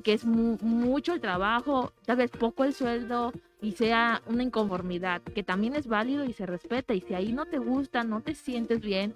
[0.02, 5.22] que es mu- mucho el trabajo, tal vez poco el sueldo y sea una inconformidad,
[5.22, 6.94] que también es válido y se respeta.
[6.94, 9.14] Y si ahí no te gusta, no te sientes bien,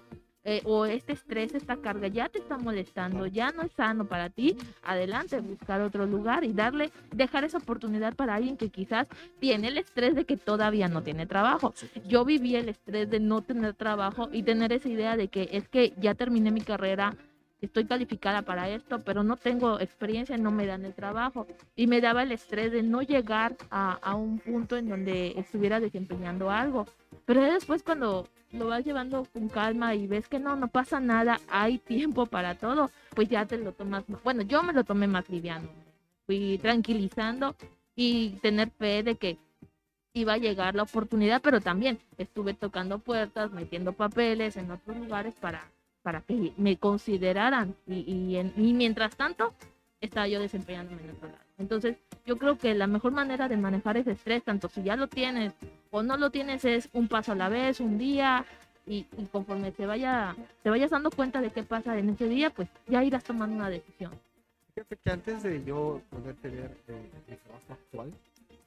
[0.49, 4.29] eh, o este estrés, esta carga ya te está molestando, ya no es sano para
[4.29, 9.07] ti, adelante, buscar otro lugar y darle, dejar esa oportunidad para alguien que quizás
[9.41, 11.73] tiene el estrés de que todavía no tiene trabajo.
[12.07, 15.67] Yo viví el estrés de no tener trabajo y tener esa idea de que es
[15.67, 17.17] que ya terminé mi carrera,
[17.61, 21.47] estoy calificada para esto, pero no tengo experiencia, no me dan el trabajo.
[21.75, 25.79] Y me daba el estrés de no llegar a, a un punto en donde estuviera
[25.79, 26.85] desempeñando algo.
[27.25, 31.39] Pero después cuando lo vas llevando con calma y ves que no, no pasa nada,
[31.49, 35.29] hay tiempo para todo, pues ya te lo tomas, bueno, yo me lo tomé más
[35.29, 35.67] liviano.
[36.25, 37.55] Fui tranquilizando
[37.95, 39.37] y tener fe de que
[40.13, 45.35] iba a llegar la oportunidad, pero también estuve tocando puertas, metiendo papeles en otros lugares
[45.35, 45.69] para,
[46.07, 49.53] para que me consideraran y, y, en- y mientras tanto
[49.99, 51.39] estaba yo desempeñándome en otro lado.
[51.57, 55.07] Entonces yo creo que la mejor manera de manejar ese estrés, tanto si ya lo
[55.07, 55.51] tienes
[55.91, 58.45] o no lo tienes, es un paso a la vez, un día,
[58.85, 62.51] y, y conforme te, vaya, te vayas dando cuenta de qué pasa en ese día,
[62.51, 64.13] pues ya irás tomando una decisión.
[64.75, 68.13] Fíjate que antes de yo poder tener eh, mi trabajo actual,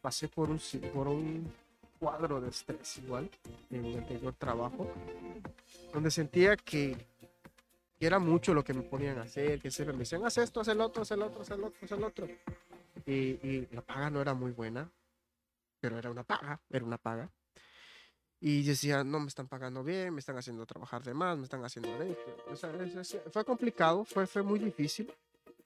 [0.02, 0.60] pasé por un,
[0.92, 1.50] por un
[1.98, 3.30] cuadro de estrés igual
[3.70, 4.86] en mi anterior trabajo,
[5.94, 6.96] donde sentía que,
[8.06, 10.68] era mucho lo que me ponían a hacer, que siempre me decían, haz esto, haz
[10.68, 12.28] el otro, haz el otro, haz el otro, haz el otro.
[13.06, 14.90] Y, y la paga no era muy buena,
[15.80, 17.30] pero era una paga, era una paga.
[18.42, 21.62] Y decía, no me están pagando bien, me están haciendo trabajar de más, me están
[21.64, 21.90] haciendo.
[22.50, 22.72] O sea,
[23.30, 25.12] fue complicado, fue, fue muy difícil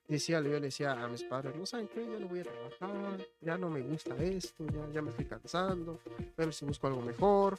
[0.08, 3.26] decía, yo le decía a mis padres, no saben qué, ya no voy a trabajar,
[3.40, 7.00] ya no me gusta esto, ya, ya me estoy cansando, a ver si busco algo
[7.00, 7.58] mejor.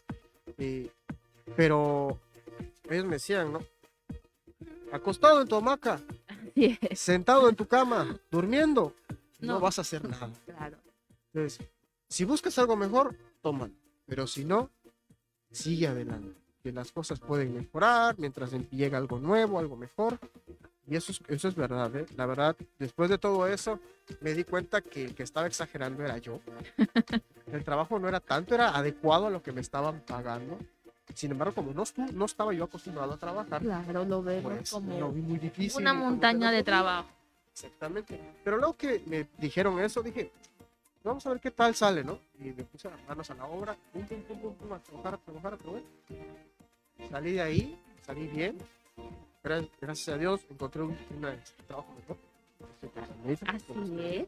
[0.58, 0.90] Y-
[1.56, 2.20] pero
[2.90, 3.60] ellos me decían, ¿no?
[4.92, 8.94] Acostado en tu hamaca, Así es, sentado en tu cama, durmiendo,
[9.40, 9.60] no, No.
[9.60, 10.32] vas a hacer nada.
[10.46, 10.78] claro.
[11.34, 11.68] Entonces,
[12.08, 13.74] si buscas algo mejor, tómalo.
[14.06, 14.70] Pero si no,
[15.52, 16.40] sigue adelante.
[16.64, 20.18] Que las cosas pueden mejorar mientras llega algo nuevo, algo mejor.
[20.88, 22.06] Y eso es, eso es verdad, ¿eh?
[22.16, 23.80] La verdad, después de todo eso,
[24.22, 26.40] me di cuenta que el que estaba exagerando era yo.
[27.52, 30.58] El trabajo no era tanto, era adecuado a lo que me estaban pagando.
[31.14, 35.12] Sin embargo, como no, no estaba yo acostumbrado a trabajar, Claro, lo vemos pues lo
[35.12, 35.82] vi muy difícil.
[35.82, 37.08] una montaña de trabajo.
[37.54, 38.20] Exactamente.
[38.44, 40.32] Pero luego que me dijeron eso, dije,
[41.04, 42.20] vamos a ver qué tal sale, ¿no?
[42.40, 45.14] Y me puse las manos a la obra, pum, pum, pum, pum, pum, a trabajar,
[45.14, 45.84] a trabajar, a trabajar.
[47.12, 48.58] Salí de ahí, salí bien.
[49.44, 52.18] Gra- Gracias a Dios encontré un, este, trabajo mejor.
[53.48, 54.28] Así es.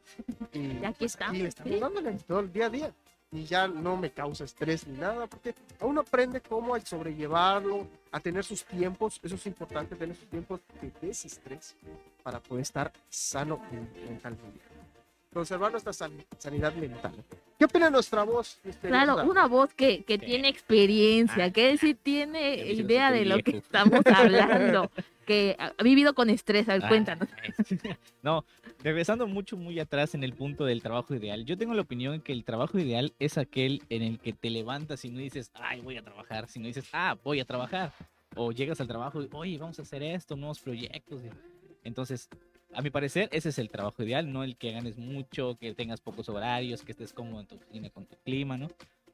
[0.54, 2.94] Y, aquí pues, estamos, Y estamos dándole todo el día a día.
[3.32, 8.20] Y ya no me causa estrés ni nada, porque uno aprende cómo a sobrellevarlo, a
[8.22, 9.20] tener sus tiempos.
[9.22, 11.76] Eso es importante, tener sus tiempos de desestrés
[12.24, 14.77] para poder estar sano men- mentalmente.
[15.38, 17.14] Conservar nuestra san- sanidad mental.
[17.60, 18.60] ¿Qué opina nuestra voz?
[18.64, 19.04] misteriosa?
[19.06, 20.26] Claro, una voz que, que Sí.
[20.26, 21.52] tiene experiencia, Ah.
[21.52, 24.02] que sí tiene idea de lo que estamos
[24.76, 24.90] hablando,
[25.28, 26.68] que ha vivido con estrés.
[26.70, 27.30] A ver, Ah, cuéntanos.
[28.24, 28.46] No,
[28.84, 31.46] regresando mucho, muy atrás en el punto del trabajo ideal.
[31.46, 35.06] Yo tengo la opinión que el trabajo ideal es aquel en el que te levantas
[35.06, 37.94] y no dices, ay, voy a trabajar, sino dices, ah, voy a trabajar.
[38.36, 41.22] O llegas al trabajo y, oye, vamos a hacer esto, nuevos proyectos.
[41.84, 42.28] Entonces,
[42.74, 46.02] a mi parecer, ese es el trabajo ideal, no el que ganes mucho, que tengas
[46.02, 48.68] pocos horarios, que estés cómodo en tu oficina con tu clima, ¿no?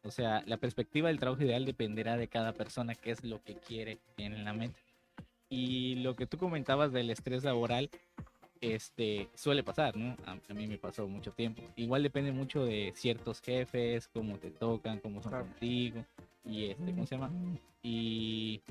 [0.03, 3.55] O sea, la perspectiva del trabajo ideal dependerá de cada persona, qué es lo que
[3.55, 4.79] quiere en la mente.
[5.49, 7.89] Y lo que tú comentabas del estrés laboral,
[8.59, 10.17] este, suele pasar, ¿no?
[10.25, 11.61] A, a mí me pasó mucho tiempo.
[11.75, 15.45] Igual depende mucho de ciertos jefes, cómo te tocan, cómo son Claro.
[15.45, 16.03] contigo,
[16.45, 17.31] y este, ¿cómo se llama?
[17.81, 18.61] Y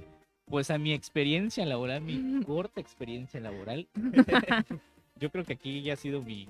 [0.47, 3.87] pues a mi experiencia laboral, mi corta experiencia laboral,
[5.21, 6.49] yo creo que aquí ya ha sido mi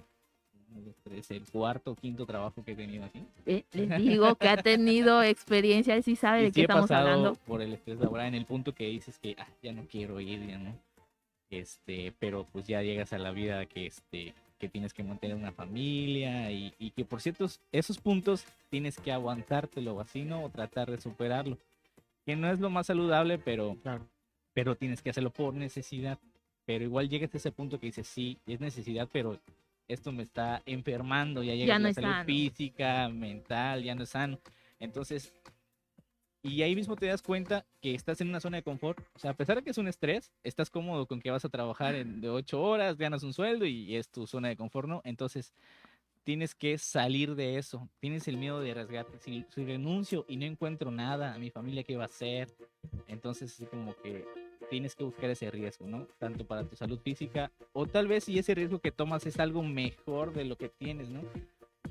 [1.28, 3.20] el cuarto o quinto trabajo que he tenido aquí.
[3.46, 6.64] Eh, les digo que ha tenido experiencia, él sí sabe Y de sí qué he
[6.64, 7.35] estamos pasado hablando.
[7.46, 10.46] por el estrés laboral en el punto que dices que ah, ya no quiero ir,
[10.46, 10.74] ya no.
[11.50, 15.50] Este, pero pues ya llegas a la vida que este que tienes que mantener una
[15.50, 20.44] familia y, y que por ciertos esos puntos tienes que aguantártelo así, ¿no?
[20.44, 21.59] O tratar de superarlo.
[22.24, 24.08] Que no es lo más saludable, pero Claro.
[24.52, 26.18] pero tienes que hacerlo por necesidad.
[26.64, 29.40] Pero igual llegas a ese punto que dices, sí, es necesidad, pero
[29.88, 32.24] esto me está enfermando, ya llega no la es salud sano.
[32.24, 34.38] física, mental, ya no es sano.
[34.78, 35.32] Entonces,
[36.44, 38.98] y ahí mismo te das cuenta que estás en una zona de confort.
[39.14, 41.48] O sea, a pesar de que es un estrés, estás cómodo con que vas a
[41.48, 45.00] trabajar en, de ocho horas, ganas un sueldo y es tu zona de confort, ¿no?
[45.04, 45.52] Entonces,
[46.24, 47.88] tienes que salir de eso.
[48.00, 49.18] Tienes el miedo de arriesgarte.
[49.18, 52.48] Si, si renuncio y no encuentro nada, a mi familia, ¿qué va a hacer?
[53.08, 54.24] Entonces, así como que
[54.70, 56.06] tienes que buscar ese riesgo, ¿no?
[56.18, 59.62] Tanto para tu salud física o tal vez si ese riesgo que tomas es algo
[59.62, 61.20] mejor de lo que tienes, ¿no?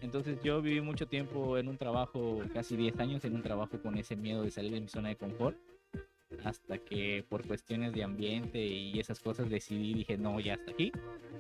[0.02, 3.98] Entonces yo viví mucho tiempo en un trabajo, casi 10 años en un trabajo con
[3.98, 5.56] ese miedo de salir de mi zona de confort,
[6.44, 10.92] hasta que por cuestiones de ambiente y esas cosas decidí, dije, no, ya hasta aquí,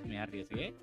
[0.05, 0.73] me arriesgué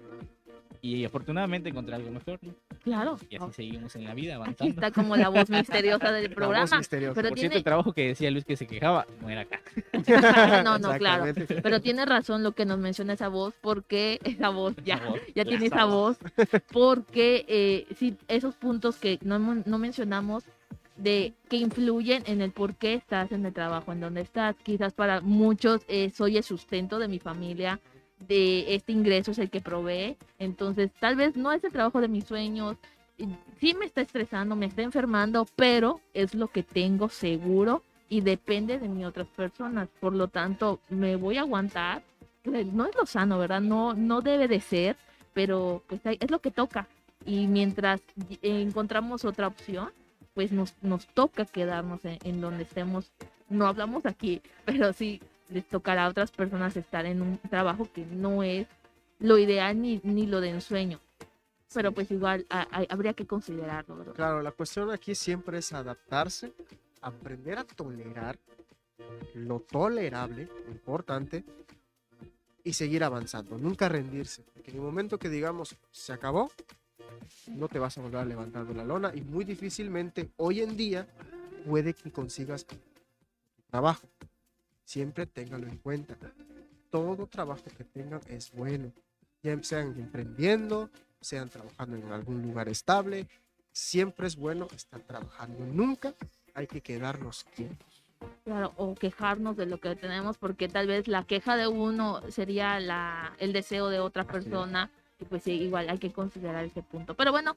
[0.80, 2.54] y afortunadamente encontré algo mejor, ¿no?
[2.84, 3.18] Claro.
[3.28, 4.74] Y así seguimos en la vida Aquí avanzando.
[4.74, 6.78] está como la voz misteriosa del La voz programa.
[6.78, 7.14] misteriosa.
[7.14, 9.60] Pero Por cierto, tiene, el trabajo que decía Luis que se quejaba, no era acá.
[10.64, 11.32] no, no, claro.
[11.62, 15.20] Pero tiene razón lo que nos menciona esa voz, porque esa voz ya, Esa voz,
[15.34, 16.18] ya tiene esa esa voz,
[16.72, 20.44] porque eh, sí, esos puntos que no, no mencionamos
[20.98, 24.56] de que influyen en el por qué estás en el trabajo en donde estás.
[24.62, 27.80] Quizás para muchos eh, soy el sustento de mi familia,
[28.26, 32.08] de este ingreso es el que provee, entonces tal vez no es el trabajo de
[32.08, 32.76] mis sueños,
[33.60, 38.78] sí me está estresando, me está enfermando, pero es lo que tengo seguro y depende
[38.78, 42.02] de mí otras personas, por lo tanto me voy a aguantar,
[42.42, 43.60] que no es lo sano, ¿verdad?
[43.60, 44.96] No, no debe de ser,
[45.32, 46.88] pero pues es lo que toca.
[47.24, 49.90] Y mientras y- encontramos otra opción,
[50.38, 53.10] pues nos, nos toca quedarnos en, en donde estemos.
[53.48, 58.06] No hablamos aquí, pero sí les tocará a otras personas estar en un trabajo que
[58.06, 58.68] no es
[59.18, 61.00] lo ideal ni, ni lo de ensueño.
[61.74, 64.14] Pero pues igual a- a- habría que considerarlo, ¿verdad?
[64.14, 66.52] Claro, la cuestión aquí siempre es adaptarse,
[67.02, 68.38] aprender a tolerar
[69.34, 71.42] lo tolerable, lo importante,
[72.62, 74.44] y seguir avanzando, nunca rendirse.
[74.54, 76.52] Porque en el momento que digamos se acabó,
[77.46, 80.76] no te vas a volver a levantar de la lona y muy difícilmente hoy en
[80.76, 81.06] día
[81.66, 82.66] puede que consigas
[83.70, 84.08] trabajo.
[84.84, 86.16] Siempre téngalo en cuenta.
[86.90, 88.92] Todo trabajo que tengan es bueno.
[89.42, 90.90] Ya sean emprendiendo,
[91.20, 93.28] sean trabajando en algún lugar estable,
[93.72, 95.64] siempre es bueno estar trabajando.
[95.66, 96.14] Nunca
[96.54, 98.04] hay que quedarnos quietos.
[98.44, 102.80] Claro, o quejarnos de lo que tenemos, porque tal vez la queja de uno sería
[102.80, 104.88] la, el deseo de otra Así es.
[105.20, 107.14] Y pues sí, igual hay que considerar ese punto.
[107.14, 107.56] Pero bueno,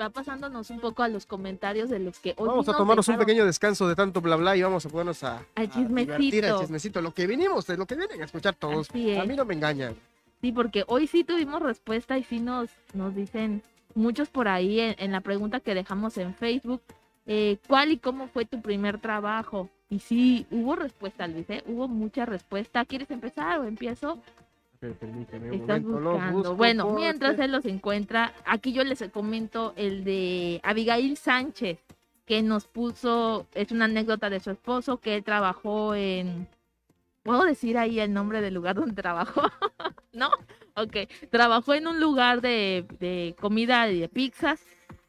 [0.00, 3.08] va pasándonos un poco a los comentarios de los que hoy Vamos a nos tomarnos
[3.08, 6.52] un pequeño descanso de tanto bla bla y vamos a ponernos a, Al divertir, al
[6.52, 6.60] chismecito.
[6.60, 7.02] chismecito.
[7.02, 8.88] Lo que vinimos, de lo que vienen a escuchar todos.
[8.94, 9.18] Es.
[9.18, 9.96] A mí no me engañan.
[10.40, 13.62] Sí, porque hoy sí tuvimos respuesta y sí nos, nos dicen
[13.94, 16.82] muchos por ahí en, en la pregunta que dejamos en Facebook,
[17.26, 19.70] eh, ¿cuál y cómo fue tu primer trabajo?
[19.88, 21.62] Y sí, hubo respuesta, Luis, ¿eh?
[21.66, 22.84] hubo mucha respuesta.
[22.84, 24.20] ¿Quieres empezar o empiezo?
[24.94, 26.38] Permíteme un Estás momento, los buscando.
[26.38, 31.78] busco bueno, porque- mientras él los encuentra, aquí yo les comento el de Abigail Sánchez,
[32.24, 36.48] que nos puso, es una anécdota de su esposo, que él trabajó en,
[37.22, 39.42] ¿puedo decir ahí el nombre del lugar donde trabajó?
[40.12, 40.30] ¿No?
[40.74, 40.96] Ok,
[41.30, 44.60] trabajó en un lugar de, de comida y de pizzas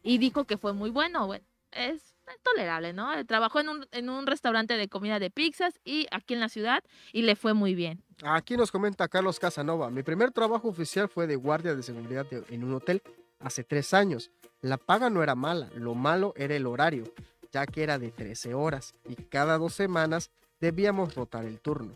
[0.04, 3.26] y dijo que fue muy bueno, bueno, es tolerable, ¿no?
[3.26, 7.36] Trabajó en un, restaurante de comida de pizzas y aquí en la ciudad y le
[7.36, 8.04] fue muy bien.
[8.24, 9.90] Aquí nos comenta Carlos Casanova.
[9.90, 13.02] Mi primer trabajo oficial fue de guardia de seguridad en un hotel
[13.40, 14.32] hace tres años.
[14.62, 17.04] La paga no era mala, lo malo era el horario,
[17.52, 21.96] ya que era de 13 horas y cada dos semanas debíamos rotar el turno.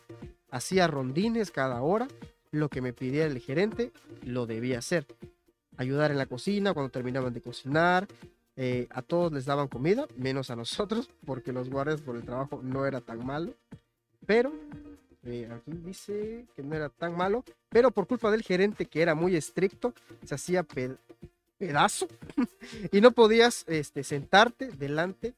[0.51, 2.07] Hacía rondines cada hora,
[2.51, 3.91] lo que me pidiera el gerente
[4.23, 5.07] lo debía hacer.
[5.77, 8.07] Ayudar en la cocina cuando terminaban de cocinar.
[8.55, 12.61] Eh, a todos les daban comida, menos a nosotros, porque los guardias por el trabajo
[12.63, 13.53] no era tan malo.
[14.25, 14.51] Pero
[15.23, 19.15] eh, aquí dice que no era tan malo, pero por culpa del gerente que era
[19.15, 19.93] muy estricto,
[20.25, 20.95] se hacía pe-
[21.57, 22.07] pedazo
[22.91, 25.33] y no podías este, sentarte delante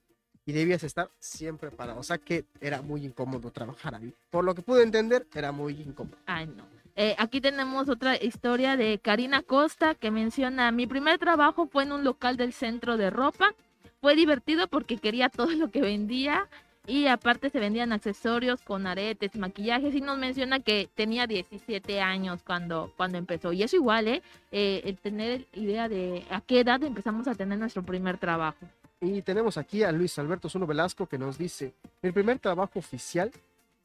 [0.46, 2.00] y debías estar siempre parado.
[2.00, 4.14] O sea que era muy incómodo trabajar ahí.
[4.30, 6.18] Por lo que pude entender, era muy incómodo.
[6.26, 6.66] Ay, no.
[6.96, 11.92] Eh, aquí tenemos otra historia de Karina Costa que menciona, mi primer trabajo fue en
[11.92, 13.56] un local del centro de ropa.
[14.00, 16.48] Fue divertido porque quería todo lo que vendía
[16.86, 22.44] Y aparte se vendían accesorios con aretes, maquillajes y nos menciona que tenía 17 años
[22.44, 23.54] cuando, cuando empezó.
[23.54, 24.22] Y eso igual, ¿eh?
[24.52, 24.82] ¿eh?
[24.84, 28.68] El tener idea de a qué edad empezamos a tener nuestro primer trabajo.
[29.00, 33.32] Y tenemos aquí a Luis Alberto Zuno Velasco que nos dice, mi primer trabajo oficial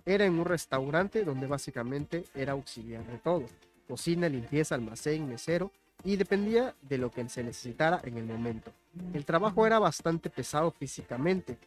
[0.09, 3.45] era en un restaurante donde básicamente era auxiliar de todo.
[3.87, 5.71] Cocina, limpieza, almacén, mesero
[6.03, 8.73] y dependía de lo que se necesitara en el momento.
[9.13, 11.59] El trabajo era bastante pesado físicamente,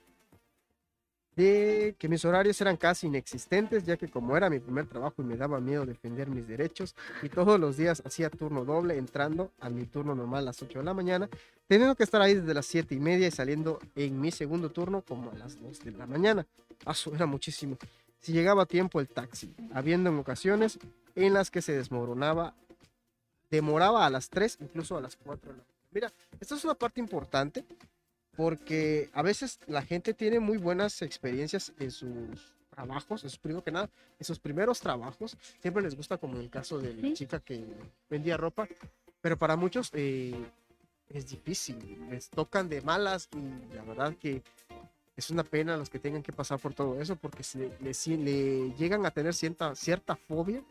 [1.35, 5.23] de que mis horarios eran casi inexistentes, ya que como era mi primer trabajo y
[5.23, 9.69] me daba miedo defender mis derechos, y todos los días hacía turno doble, entrando a
[9.69, 11.29] mi turno normal a las 8 de la mañana,
[11.67, 15.03] teniendo que estar ahí desde las 7 y media y saliendo en mi segundo turno
[15.03, 16.45] como a las 2 de la mañana.
[16.89, 17.77] Eso era muchísimo.
[18.21, 20.79] Si llegaba a tiempo el taxi, habiendo en ocasiones
[21.15, 22.53] en las que se desmoronaba,
[23.49, 25.81] demoraba a las 3, incluso a las 4 de la mañana.
[25.91, 27.65] Mira, esta es una parte importante
[28.35, 33.71] porque a veces la gente tiene muy buenas experiencias en sus trabajos, es primero que
[33.71, 37.39] nada, en sus primeros trabajos, siempre les gusta como en el caso de la chica
[37.39, 37.65] que
[38.09, 38.67] vendía ropa,
[39.19, 40.33] pero para muchos eh,
[41.09, 44.41] es difícil, les tocan de malas y la verdad que
[45.21, 48.73] es una pena los que tengan que pasar por todo eso porque si le, le,
[48.73, 50.63] llegan a tener cierta, cierta fobia,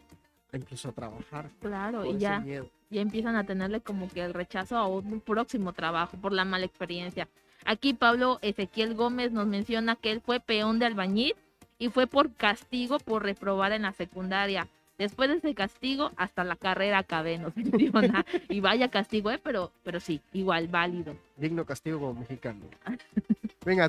[0.53, 1.49] incluso a trabajar.
[1.61, 2.45] Claro, y ya,
[2.91, 6.67] ya empiezan a tenerle como que el rechazo a un próximo trabajo por la mala
[6.67, 7.29] experiencia.
[7.65, 11.37] Aquí Pablo Ezequiel Gómez nos menciona que él fue peón de albañil
[11.79, 14.67] y fue por castigo por reprobar en la secundaria.
[15.01, 18.27] Después de ese castigo, hasta la carrera acabé, nos menciona.
[18.51, 19.41] y vaya castigo, ¿eh?
[19.43, 21.17] Pero, pero sí, igual, válido.
[21.39, 22.67] Digno castigo mexicano.
[23.65, 23.89] Venga,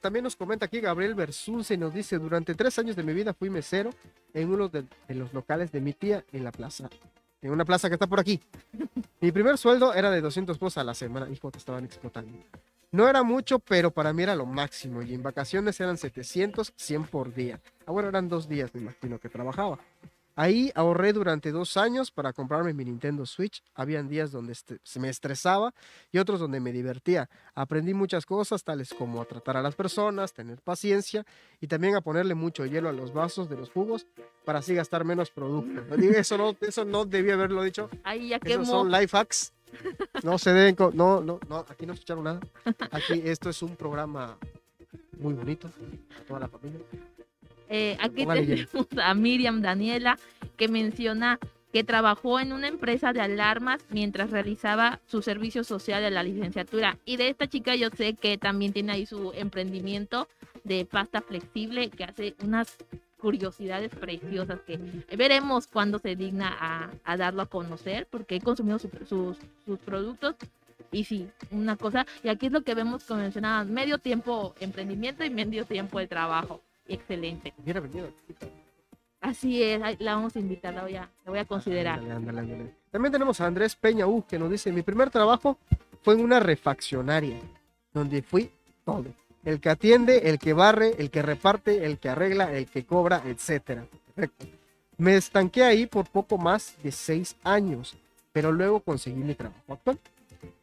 [0.00, 3.50] también nos comenta aquí Gabriel Versunce, nos dice, durante tres años de mi vida fui
[3.50, 3.90] mesero
[4.32, 6.88] en uno de, de los locales de mi tía en la plaza
[7.42, 8.40] en una plaza que está por aquí.
[9.20, 11.28] Mi primer sueldo era de 200 pesos a la semana.
[11.28, 12.38] Hijo, te estaban explotando.
[12.92, 15.00] No era mucho, pero para mí era lo máximo.
[15.02, 17.58] Y en vacaciones eran 700, 100 por día.
[17.86, 19.78] Ahora eran dos días, me imagino, que trabajaba.
[20.34, 23.62] Ahí ahorré durante dos años para comprarme mi Nintendo Switch.
[23.74, 25.72] Habían días donde este, se me estresaba
[26.10, 27.30] y otros donde me divertía.
[27.54, 31.24] Aprendí muchas cosas, tales como a tratar a las personas, tener paciencia
[31.60, 34.06] y también a ponerle mucho hielo a los vasos de los jugos
[34.44, 35.82] para así gastar menos producto.
[35.96, 37.88] Eso no, eso no debía haberlo dicho.
[38.04, 39.52] Ahí ya Esos son life hacks.
[40.22, 42.40] No se deben, no, no, no, aquí no escucharon nada.
[42.90, 44.36] Aquí esto es un programa
[45.18, 45.70] muy bonito,
[46.28, 46.80] toda la familia.
[47.68, 50.18] Eh, aquí tenemos a Miriam Daniela
[50.56, 51.38] que menciona
[51.72, 56.98] que trabajó en una empresa de alarmas mientras realizaba su servicio social de la licenciatura.
[57.06, 60.28] Y de esta chica yo sé que también tiene ahí su emprendimiento
[60.64, 62.76] de pasta flexible que hace unas
[63.22, 64.78] curiosidades preciosas que
[65.16, 68.90] veremos cuando se digna a, darlo a conocer porque he consumido sus,
[69.64, 70.34] sus productos
[70.90, 75.24] y sí, una cosa, y aquí es lo que vemos como mencionaba, medio tiempo emprendimiento
[75.24, 77.54] y medio tiempo de trabajo excelente.
[79.20, 82.00] Así es, la vamos a invitar, la voy a, la voy a considerar.
[82.90, 85.58] También tenemos a Andrés Peña U, que nos dice, mi primer trabajo
[86.02, 87.38] fue en una refaccionaria,
[87.94, 88.50] donde fui
[88.84, 89.06] todo.
[89.44, 93.22] El que atiende, el que barre, el que reparte, el que arregla, el que cobra,
[93.26, 93.86] etcétera.
[94.98, 97.96] Me estanqué ahí por poco más de seis años,
[98.32, 99.98] pero luego conseguí mi trabajo actual.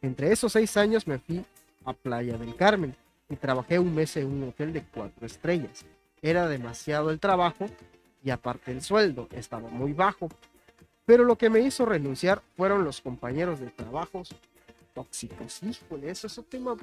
[0.00, 1.44] Entre esos seis años me fui
[1.84, 2.94] a Playa del Carmen
[3.28, 5.84] y trabajé un mes en un hotel de cuatro estrellas
[6.22, 7.66] era demasiado el trabajo
[8.22, 10.28] y aparte el sueldo estaba muy bajo.
[11.06, 14.34] Pero lo que me hizo renunciar fueron los compañeros de trabajos
[14.94, 15.62] tóxicos.
[15.62, 16.76] Híjole, eso es un tema.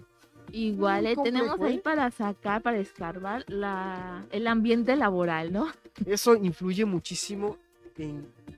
[0.51, 5.67] Igual eh, tenemos ahí para sacar, para escarbar la, el ambiente laboral, ¿no?
[6.05, 7.57] Eso influye muchísimo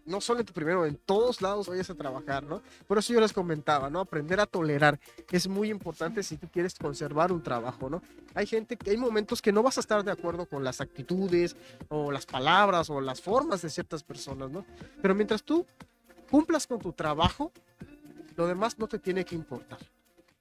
[0.05, 2.61] no solo en tu primero, en todos lados vayas a trabajar, ¿no?
[2.87, 3.99] Por eso yo les comentaba, ¿no?
[3.99, 4.99] Aprender a tolerar
[5.31, 8.01] es muy importante si tú quieres conservar un trabajo, ¿no?
[8.33, 11.55] Hay gente que hay momentos que no vas a estar de acuerdo con las actitudes
[11.89, 14.65] o las palabras o las formas de ciertas personas, ¿no?
[15.01, 15.65] Pero mientras tú
[16.29, 17.51] cumplas con tu trabajo,
[18.35, 19.79] lo demás no te tiene que importar.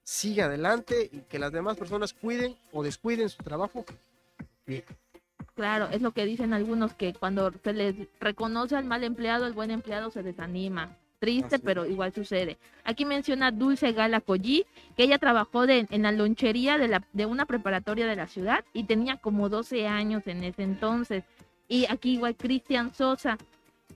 [0.08, 3.84] Sigue adelante y que las demás personas cuiden o descuiden su trabajo.
[4.66, 4.82] Bien.
[5.54, 9.52] Claro, es lo que dicen algunos que cuando se les reconoce al mal empleado, el
[9.52, 10.96] buen empleado se desanima.
[11.18, 12.56] Triste, pero igual sucede.
[12.84, 14.64] Aquí menciona Dulce Gala Collí,
[14.96, 18.64] que ella trabajó de, en la lonchería de, la, de una preparatoria de la ciudad
[18.72, 21.24] y tenía como 12 años en ese entonces.
[21.68, 23.36] Y aquí igual Cristian Sosa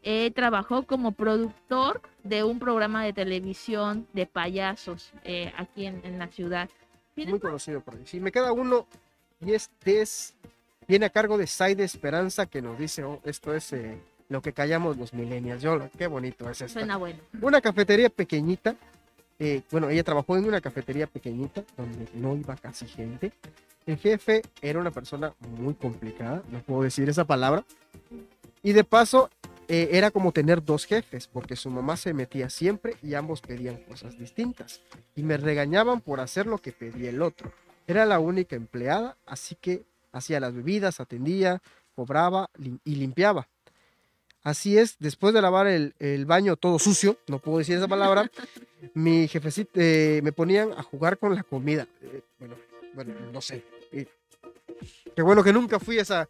[0.03, 6.29] eh, trabajó como productor de un programa de televisión de payasos eh, aquí en, la
[6.29, 6.69] ciudad.
[7.17, 8.07] Muy conocido por ahí.
[8.07, 8.87] Si me queda uno
[9.41, 10.35] y este es
[10.89, 13.97] Viene a cargo de Saide Esperanza que nos dice, oh, esto es eh,
[14.29, 15.63] lo que callamos los millennials.
[15.63, 16.81] Yo, qué bonito es esto.
[16.81, 17.21] Suena bueno.
[17.41, 18.75] Una cafetería pequeñita
[19.45, 23.33] eh, bueno, ella trabajó en una cafetería pequeñita donde no iba casi gente.
[23.87, 27.65] El jefe era una persona muy complicada, no puedo decir esa palabra.
[28.63, 29.31] Y de paso,
[29.75, 33.79] eh, era como tener dos jefes, porque su mamá se metía siempre y ambos pedían
[33.85, 34.83] cosas distintas.
[35.17, 37.51] Y me regañaban por hacer lo que pedía el otro.
[37.87, 41.63] Era la única empleada, así que hacía las bebidas, atendía,
[41.95, 42.51] cobraba
[42.85, 43.49] y limpiaba.
[44.43, 48.31] Así es, después de lavar el, el baño todo sucio, no puedo decir esa palabra,
[48.93, 51.89] mi jefecito eh, me ponían a jugar con la comida.
[52.03, 52.57] Eh, bueno,
[52.93, 53.65] bueno, no sé.
[53.91, 54.07] Eh,
[55.17, 56.29] qué bueno que nunca fui a esa,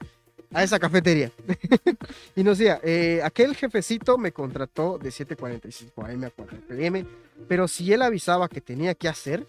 [0.52, 1.30] a esa cafetería.
[2.36, 7.06] y nos decía, eh, aquel jefecito me contrató de 7.45 am a 4 pm,
[7.48, 9.46] pero si él avisaba que tenía que hacer,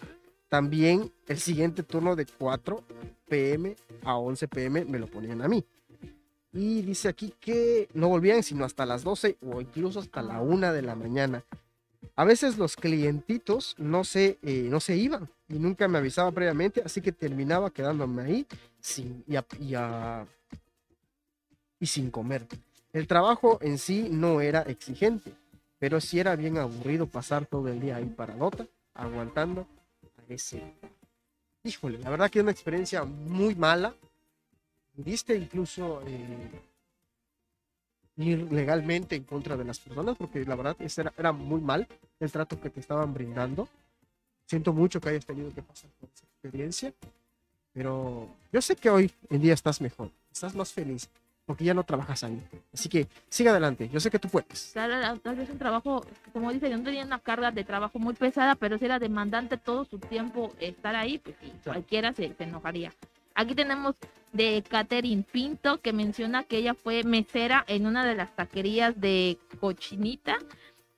[0.50, 2.84] también el siguiente turno de 4
[3.28, 5.66] pm a 11 pm me lo ponían a mí.
[6.52, 10.72] Y dice aquí que no volvían sino hasta las 12 o incluso hasta la 1
[10.72, 11.44] de la mañana.
[12.16, 16.84] A veces los clientitos no se, eh, no se iban y nunca me avisaba previamente,
[16.86, 18.48] así que terminaba quedándome ahí
[18.80, 20.28] sin, y, y a-
[21.84, 22.48] y sin comer.
[22.94, 25.34] El trabajo en sí no era exigente,
[25.80, 29.68] pero sí era bien aburrido pasar todo el día ahí paradota, aguantando
[30.02, 30.64] a ese.
[31.62, 33.94] Híjole, la verdad que es una experiencia muy mala.
[34.94, 36.62] Viste incluso eh,
[38.16, 41.86] ir legalmente en contra de las personas, porque la verdad ese era, era muy mal
[42.18, 43.68] el trato que te estaban brindando.
[44.46, 46.94] Siento mucho que hayas tenido que pasar por esa experiencia,
[47.74, 51.10] pero yo sé que hoy en día estás mejor, estás más feliz,
[51.46, 52.42] porque ya no trabajas ahí.
[52.74, 54.72] Así que sigue adelante, yo sé que tú puedes.
[54.74, 58.14] Claro, tal vez un trabajo, como dice, yo no tenía una carga de trabajo muy
[58.14, 62.44] pesada, pero si era demandante todo su tiempo estar ahí, pues sí, cualquiera se, se
[62.44, 62.94] enojaría.
[63.36, 63.96] Aquí tenemos
[64.32, 69.38] de Catherine Pinto, que menciona que ella fue mesera en una de las taquerías de
[69.60, 70.38] Cochinita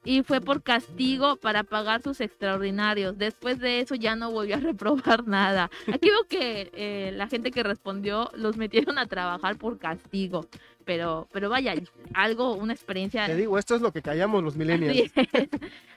[0.06, 3.18] y fue por castigo para pagar sus extraordinarios.
[3.18, 5.70] Después de eso ya no volvió a reprobar nada.
[5.92, 10.48] Aquí veo que eh, la gente que respondió los metieron a trabajar por castigo,
[10.86, 11.74] pero, pero vaya,
[12.14, 15.12] algo, una experiencia Te digo, esto es lo que callamos los millennials.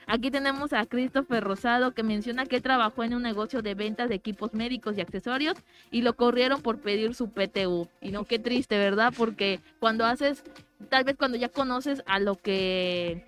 [0.07, 4.15] Aquí tenemos a Christopher Rosado que menciona que trabajó en un negocio de ventas de
[4.15, 5.55] equipos médicos y accesorios
[5.91, 7.89] y lo corrieron por pedir su PTU.
[8.01, 9.13] Y no, qué triste, ¿verdad?
[9.15, 10.43] Porque cuando haces,
[10.89, 13.23] tal vez cuando ya conoces a lo que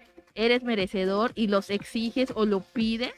[0.44, 3.12] eres merecedor y los exiges o lo pides,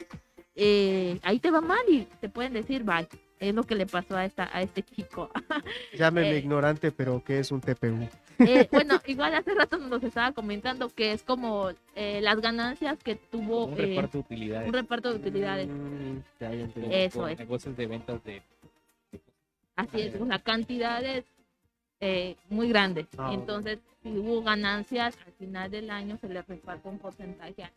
[0.55, 3.07] eh, ahí te va mal y te pueden decir, bye.
[3.39, 5.29] Es lo que le pasó a, esta, a este chico.
[5.97, 6.37] Llámeme Eh.
[6.39, 8.07] ignorante, pero ¿qué es un TPU?
[8.39, 13.15] Eh, bueno, igual hace rato nos estaba comentando que es como eh, las ganancias que
[13.15, 14.67] tuvo Un eh, reparto de utilidades.
[14.67, 15.67] un reparto de utilidades.
[15.67, 17.37] Mm, ya, ya Eso es.
[17.39, 18.41] negocios de ventas de
[19.75, 21.25] Así es, o sea, cantidades
[22.05, 23.07] eh, muy grandes.
[23.17, 23.31] Ah.
[23.33, 27.71] Entonces, si hubo ganancias, al final del año se le reparte un porcentaje a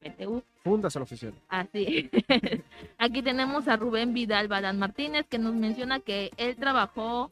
[0.00, 0.42] PTU.
[0.64, 1.34] Fundas al oficial.
[1.50, 2.62] Así es.
[2.98, 7.28] Aquí tenemos a Rubén Vidal Badán Martínez que nos menciona que él trabajó,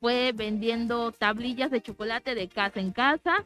[0.00, 3.44] fue vendiendo tablillas de chocolate de casa en casa.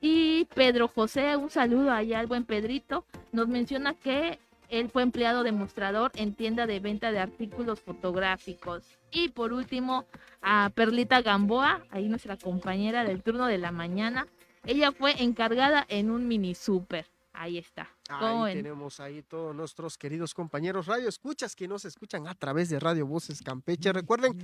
[0.00, 4.38] Y Pedro José, un saludo allá al buen Pedrito, nos menciona que
[4.68, 8.84] él fue empleado de mostrador en tienda de venta de artículos fotográficos.
[9.14, 10.06] Y por último,
[10.42, 14.26] a Perlita Gamboa, ahí nuestra compañera del turno de la mañana.
[14.66, 17.06] Ella fue encargada en un mini super.
[17.32, 17.88] Ahí está.
[18.08, 22.68] ¿Cómo Ahí tenemos ahí todos nuestros queridos compañeros radio escuchas que nos escuchan a través
[22.68, 23.92] de Radio Voces Campeche.
[23.92, 24.36] Recuerden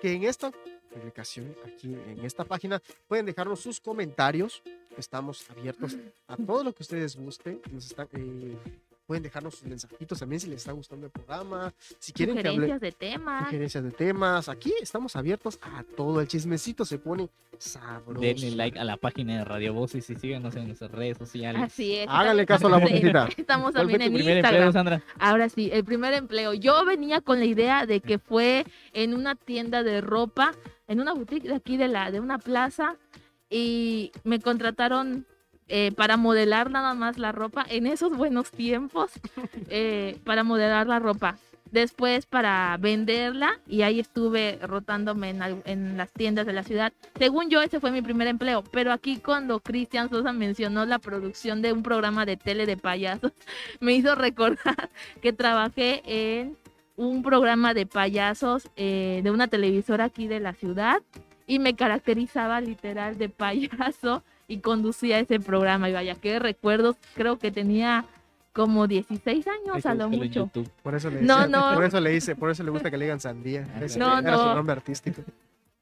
[0.00, 0.50] que en esta
[0.92, 4.62] publicación, aquí en esta página, pueden dejarnos sus comentarios.
[4.96, 7.62] Estamos abiertos a todo lo que ustedes gusten.
[7.72, 8.56] Nos están, eh,
[9.08, 11.72] pueden dejarnos sus mensajitos también si les está gustando el programa.
[11.98, 13.44] Si quieren que hable, Sugerencias de temas.
[13.46, 14.48] sugerencias de temas.
[14.50, 16.20] Aquí estamos abiertos a todo.
[16.20, 18.20] El chismecito se pone sabroso.
[18.20, 21.62] denle like a la página de Radio Voces y síganos en nuestras redes sociales.
[21.62, 22.06] Así es.
[22.06, 23.28] Háganle caso a la vocecita.
[23.34, 24.62] Estamos ¿Cuál fue también en primer Instagram.
[24.62, 25.02] empleo, Sandra?
[25.18, 26.52] Ahora sí, el primer empleo.
[26.52, 30.52] Yo venía con la idea de que fue en una tienda de ropa,
[30.86, 32.96] en una boutique de aquí de la de una plaza
[33.48, 35.26] y me contrataron
[35.68, 39.12] eh, para modelar nada más la ropa en esos buenos tiempos
[39.68, 41.36] eh, para modelar la ropa.
[41.70, 46.94] Después para venderla y ahí estuve rotándome en, en las tiendas de la ciudad.
[47.18, 48.64] Según yo, ese fue mi primer empleo.
[48.72, 53.32] Pero aquí cuando Cristian Sosa mencionó la producción de un programa de tele de payasos,
[53.80, 54.88] me hizo recordar
[55.20, 56.56] que trabajé en
[56.96, 61.02] un programa de payasos eh, de una televisora aquí de la ciudad
[61.46, 65.88] y me caracterizaba literal de payaso y conducía ese programa.
[65.88, 68.06] Y vaya, qué recuerdos, creo que tenía
[68.52, 70.46] como 16 años a lo mucho.
[70.46, 70.68] YouTube.
[70.82, 71.74] Por eso le No, dice, no.
[71.74, 73.68] por eso le dice, por eso le gusta que le digan sandía.
[73.80, 74.54] Ese No, era su no.
[74.56, 75.22] nombre artístico.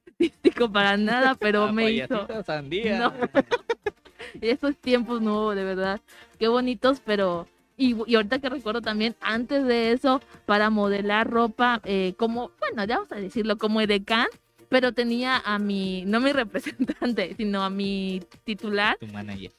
[0.07, 2.27] Artístico para nada, pero La me hizo.
[2.45, 2.99] sandía.
[2.99, 3.13] No.
[4.41, 6.01] Esos tiempos no, de verdad.
[6.39, 7.47] Qué bonitos, pero
[7.79, 12.85] Y, y ahorita que recuerdo también, antes de eso, para modelar ropa, eh, como, bueno,
[12.87, 14.27] ya vamos a decirlo, como edecán,
[14.69, 19.53] pero tenía a mi, no mi representante, sino a mi titular, Tu manager.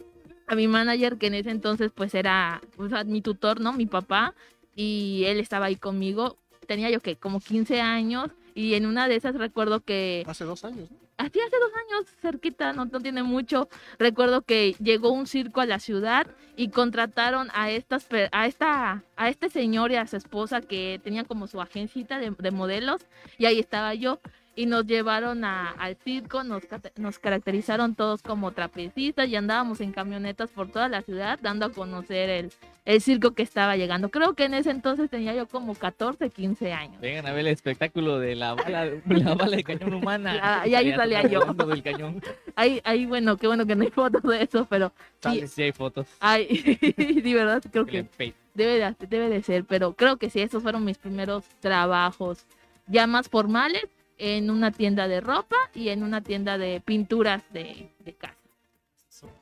[0.48, 3.74] a mi manager, que en ese entonces pues era o sea, mi tutor, ¿no?
[3.74, 4.34] Mi papá,
[4.76, 6.38] y él estaba ahí conmigo.
[6.68, 10.64] Tenía yo que como 15 años, y en una de esas recuerdo que Hace dos
[10.66, 10.98] años, ¿no?
[11.18, 13.70] Así hace dos años, cerquita, no, no tiene mucho.
[13.98, 19.30] Recuerdo que llegó un circo a la ciudad y contrataron a estas a esta a
[19.30, 23.02] este señor y a su esposa que tenían como su agencita de, de modelos
[23.40, 24.20] y ahí estaba yo
[24.58, 26.64] y nos llevaron a- al circo, nos,
[26.98, 31.72] nos caracterizaron todos como trapecistas y andábamos en camionetas por toda la ciudad dando a
[31.72, 32.52] conocer el,
[32.84, 34.10] el circo que estaba llegando.
[34.10, 37.00] Creo que en ese entonces tenía yo como 14, 15 años.
[37.00, 40.34] Vengan a ver el espectáculo de la bala, la bala de cañón humana.
[40.34, 41.42] La- y ahí salía yo.
[41.54, 42.20] del cañón.
[42.56, 44.92] Ahí, ahí, bueno, qué bueno que no hay fotos de eso, pero
[45.22, 46.08] sí, Sí hay fotos.
[46.20, 46.48] Ay,
[47.24, 48.08] de verdad, creo que
[48.56, 52.48] debe de, debe de ser, pero creo que sí, esos fueron mis primeros trabajos
[52.88, 53.84] ya más formales
[54.18, 58.36] en una tienda de ropa y en una tienda de pinturas de, de casa.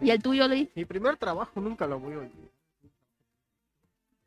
[0.01, 0.69] ¿Y el tuyo, Luis?
[0.76, 2.49] Mi primer trabajo nunca lo voy a olvidar.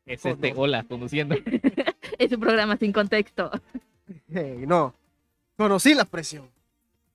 [0.07, 0.61] Es Oh, este, no.
[0.61, 1.35] hola, conduciendo.
[2.19, 3.51] Es un programa sin contexto.
[4.33, 4.93] Hey, no,
[5.57, 6.51] conocí la presión.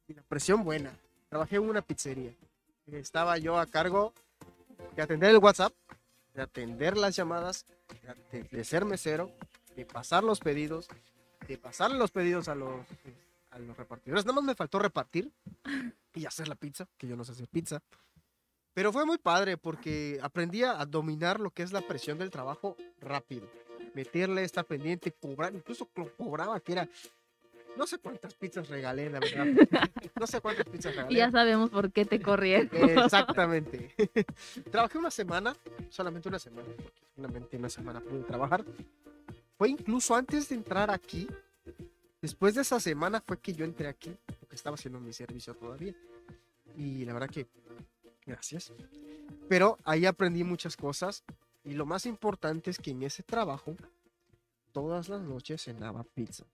[0.08, 0.92] Y la presión buena.
[1.30, 2.32] Trabajé en una pizzería.
[2.92, 4.14] Estaba yo a cargo
[4.96, 5.74] de atender el WhatsApp,
[6.34, 7.66] de atender las llamadas,
[8.32, 9.30] de, de ser mesero,
[9.76, 10.88] de pasar los pedidos,
[11.48, 12.86] de pasar los pedidos a los,
[13.54, 14.26] a los repartidores.
[14.26, 15.32] Nada más me faltó repartir
[16.14, 17.82] y hacer la pizza, que yo no sé hacer pizza.
[18.74, 22.76] Pero fue muy padre porque aprendí a dominar lo que es la presión del trabajo
[23.00, 23.48] rápido.
[23.94, 26.90] Meterle, estar pendiente, cobrar, incluso co- cobraba que era.
[27.78, 29.46] No sé cuántas pizzas regalé, la verdad.
[30.20, 31.18] No sé cuántas pizzas Y regalé.
[31.18, 32.70] ya sabemos por qué te corrieron.
[32.90, 33.94] Exactamente.
[34.72, 35.56] Trabajé una semana,
[35.90, 38.64] solamente una semana, porque solamente una semana pude trabajar.
[39.58, 41.28] Fue incluso antes de entrar aquí.
[42.24, 45.94] Después de esa semana fue que yo entré aquí, porque estaba haciendo mi servicio todavía.
[46.78, 47.48] Y la verdad que,
[48.26, 48.72] gracias.
[49.50, 51.26] Pero ahí aprendí muchas cosas.
[51.66, 53.76] Y lo más importante es que en ese trabajo,
[54.72, 56.46] todas las noches cenaba pizza.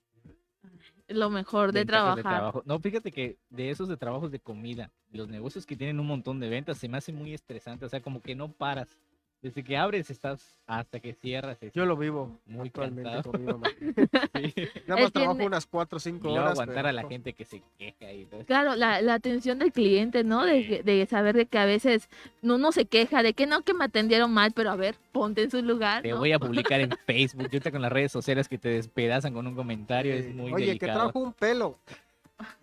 [1.08, 2.40] Lo mejor de Ventajas trabajar.
[2.40, 2.64] trabajo.
[2.66, 6.40] No, fíjate que de esos de trabajos de comida, los negocios que tienen un montón
[6.40, 7.86] de ventas, se me hace muy estresante.
[7.86, 8.98] O sea, como que no paras.
[9.42, 11.58] Desde que abres estás hasta que cierras.
[11.64, 13.32] es- Yo lo vivo Muy actualmente cansado.
[13.32, 13.68] con mi mamá.
[14.36, 14.54] sí.
[14.86, 16.52] Nada más trabajo unas 4 o 5 Y luego horas.
[16.52, 18.44] aguantar pero- a la gente que se queja y todo.
[18.44, 20.44] Claro, la, la atención del cliente, ¿no?
[20.46, 20.68] De, Sí.
[20.68, 22.10] que- de saber de que a veces
[22.42, 25.52] uno se queja de que no, que me atendieron mal, pero a ver, ponte en
[25.52, 26.02] su lugar.
[26.02, 26.18] Te ¿no?
[26.18, 27.44] voy a publicar en Facebook.
[27.44, 30.52] Yo ahorita con las redes sociales que te despedazan con un comentario es Eh, muy
[30.52, 31.04] Oye, que delicado.
[31.04, 31.78] trajo un pelo.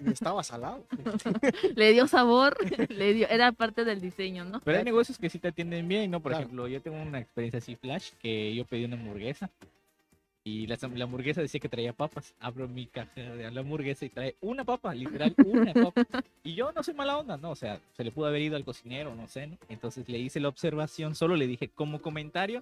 [0.05, 0.87] Y estaba salado.
[1.77, 2.57] Le dio sabor,
[2.91, 4.61] le dio, era parte del diseño, ¿no?
[4.61, 6.21] Pero hay negocios que sí te atienden bien, ¿no?
[6.21, 6.45] Por Claro.
[6.45, 9.51] ejemplo, yo tengo una experiencia así flash que yo pedí una hamburguesa
[10.45, 12.35] y la, la hamburguesa decía que traía papas.
[12.41, 16.05] Abro mi caja de la hamburguesa y trae una papa, literal, una papa.
[16.45, 17.51] Y yo no soy mala onda, ¿no?
[17.51, 19.59] O sea, se le pudo haber ido al cocinero, no sé, ¿no?
[19.69, 22.61] Entonces le hice la observación, solo le dije como comentario,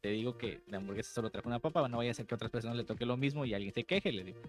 [0.00, 2.36] te digo que la hamburguesa solo trajo una papa, no vaya a ser que a
[2.36, 4.40] otras personas le toque lo mismo y alguien se queje, le digo.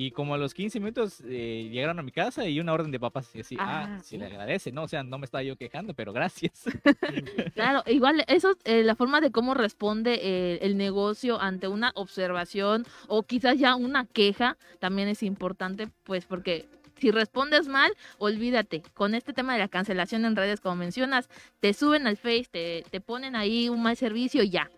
[0.00, 2.98] Y como a los 15 minutos eh, llegaron a mi casa y una orden de
[2.98, 4.84] papas y así, ah, Ah, sí le agradece, ¿no?
[4.84, 6.64] O sea, no me estaba yo quejando, pero gracias.
[7.54, 12.86] Claro, igual eso, eh, la forma de cómo responde eh, el negocio ante una observación
[13.08, 18.82] o quizás ya una queja también es importante, pues porque si respondes mal, olvídate.
[18.94, 21.28] Con este tema de la cancelación en redes, como mencionas,
[21.60, 24.70] te suben al Face, te, te ponen ahí un mal servicio y ya.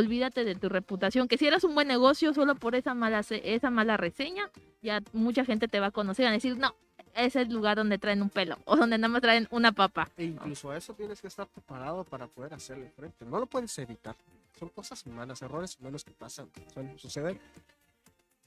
[0.00, 3.54] Olvídate de tu reputación, que si eras un buen negocio solo por esa mala, se-
[3.56, 4.48] esa mala reseña,
[4.82, 6.76] ya mucha gente te va a conocer y a decir, no,
[7.16, 10.08] es el lugar donde traen un pelo o donde nada más traen una papa.
[10.16, 13.24] E incluso a eso tienes que estar preparado para poder hacerle frente.
[13.24, 14.14] No lo puedes evitar.
[14.60, 17.40] Son cosas humanas, errores humanos que pasan, suelen suceder.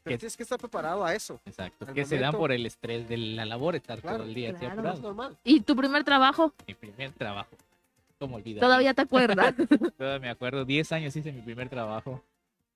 [0.02, 1.42] Pero Que- tienes que estar preparado a eso.
[1.46, 4.34] Exacto, Al que se dan por el estrés de la labor, estar Claro, todo el
[4.34, 4.74] día así claro.
[4.76, 4.96] apurado.
[4.96, 5.38] Es normal.
[5.44, 6.54] ¿Y tu primer trabajo?
[6.66, 7.50] Mi primer trabajo.
[8.60, 9.54] ¿Todavía te acuerdas?
[9.98, 12.24] Todavía me acuerdo, 10 años hice mi primer trabajo.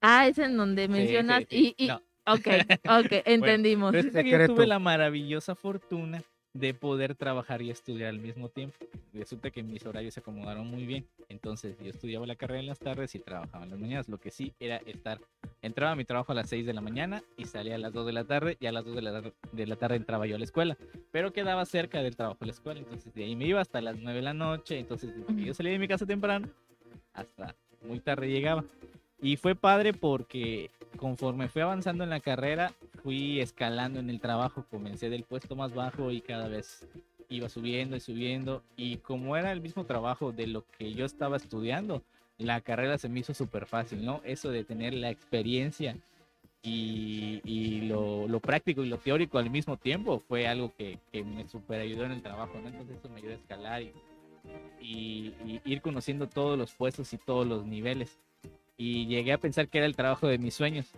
[0.01, 1.41] ah, es en donde mencionas.
[1.41, 1.75] sí, sí.
[1.77, 2.47] Y, y- No, Ok,
[3.05, 3.91] ok, entendimos.
[3.93, 6.21] que yo tuve la maravillosa fortuna
[6.53, 8.75] de poder trabajar y estudiar al mismo tiempo.
[9.13, 11.07] Resulta que mis horarios se acomodaron muy bien.
[11.29, 14.09] Entonces yo estudiaba la carrera en las tardes y trabajaba en las mañanas.
[14.09, 15.19] Lo que sí era estar,
[15.61, 18.05] entraba a mi trabajo a las 6 de la mañana y salía a las 2
[18.05, 20.35] de la tarde y a las 2 de la, tar- de la tarde entraba yo
[20.35, 20.77] a la escuela.
[21.11, 22.79] Pero quedaba cerca del trabajo de la escuela.
[22.79, 24.79] Entonces de ahí me iba hasta las 9 de la noche.
[24.79, 26.47] Entonces yo salía de mi casa temprano
[27.13, 27.55] hasta
[27.87, 28.63] muy tarde llegaba.
[29.21, 34.65] Y fue padre porque conforme fui avanzando en la carrera, fui escalando en el trabajo.
[34.69, 36.87] Comencé del puesto más bajo y cada vez
[37.29, 38.63] iba subiendo y subiendo.
[38.75, 42.03] Y como era el mismo trabajo de lo que yo estaba estudiando,
[42.37, 44.21] la carrera se me hizo súper fácil, ¿no?
[44.23, 45.97] Eso de tener la experiencia
[46.63, 52.05] y, lo, práctico y lo teórico al mismo tiempo fue algo que, me super ayudó
[52.05, 52.67] en el trabajo, ¿no?
[52.67, 53.93] Entonces eso me ayudó a escalar y,
[54.81, 58.19] y, ir conociendo todos los puestos y todos los niveles.
[58.77, 60.93] Y llegué a pensar que era el trabajo de mis sueños,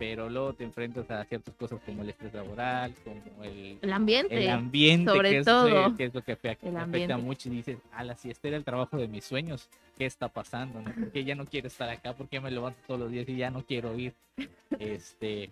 [0.00, 4.34] pero luego te enfrentas a ciertas cosas como el estrés laboral, como el, el ambiente,
[4.34, 5.94] el ambiente sobre que, es, todo.
[5.94, 7.16] que es lo que afecta, El afecta ambiente.
[7.18, 10.80] mucho y dices, ala, si este era el trabajo de mis sueños, ¿qué está pasando?
[10.80, 10.90] ¿no?
[10.90, 12.14] ¿Por qué ya no quiero estar acá?
[12.14, 14.14] ¿Por qué me levanto todos los días y ya no quiero ir?
[14.78, 15.50] Este,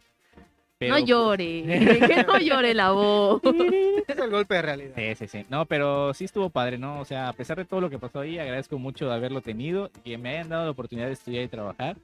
[0.78, 1.62] pero, no pues, llore,
[2.08, 3.42] que no llore la voz.
[4.08, 4.94] Es el golpe de realidad.
[4.96, 5.46] Sí, sí, sí.
[5.50, 7.00] No, pero sí estuvo padre, ¿no?
[7.00, 9.90] O sea, a pesar de todo lo que pasó ahí, agradezco mucho de haberlo tenido,
[10.02, 11.98] que me hayan dado la oportunidad de estudiar y trabajar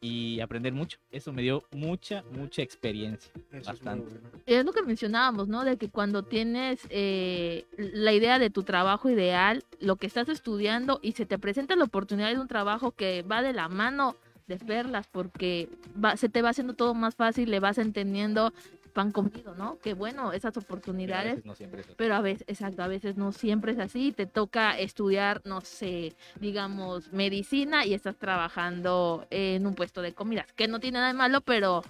[0.00, 0.98] y aprender mucho.
[1.10, 3.30] Eso me dio mucha, mucha experiencia.
[3.34, 4.10] Eso es muy Bastante.
[4.10, 4.28] bueno.
[4.46, 5.64] Es lo que mencionábamos, ¿no?
[5.64, 11.00] De que cuando tienes eh, la idea de tu trabajo ideal, lo que estás estudiando
[11.02, 14.16] y se te presenta la oportunidad de un trabajo que va de la mano
[14.46, 15.68] de verlas porque
[16.02, 18.52] va- se te va haciendo todo más fácil, le vas entendiendo
[18.88, 19.78] pan comido, ¿no?
[19.78, 21.94] Que bueno, esas Pero a oportunidades veces no siempre es así.
[21.96, 26.14] pero a veces, exacto, a veces no siempre es así, te toca estudiar, no sé,
[26.40, 31.14] digamos, medicina y estás trabajando en un puesto de comidas, que no tiene nada de
[31.14, 31.82] malo, pero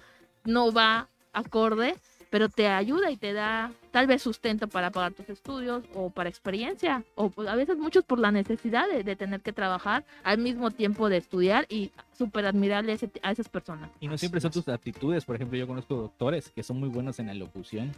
[0.44, 1.96] no va acorde,
[2.30, 6.28] pero te ayuda y te da tal vez sustento para pagar tus estudios o para
[6.28, 10.38] experiencia, o pues, a veces muchos por la necesidad de, de tener que trabajar al
[10.38, 13.90] mismo tiempo de estudiar y súper admirable ese- a esas personas.
[14.00, 15.24] Y no Así siempre son tus aptitudes.
[15.24, 17.92] Por ejemplo, yo conozco doctores que son muy buenos en la locución.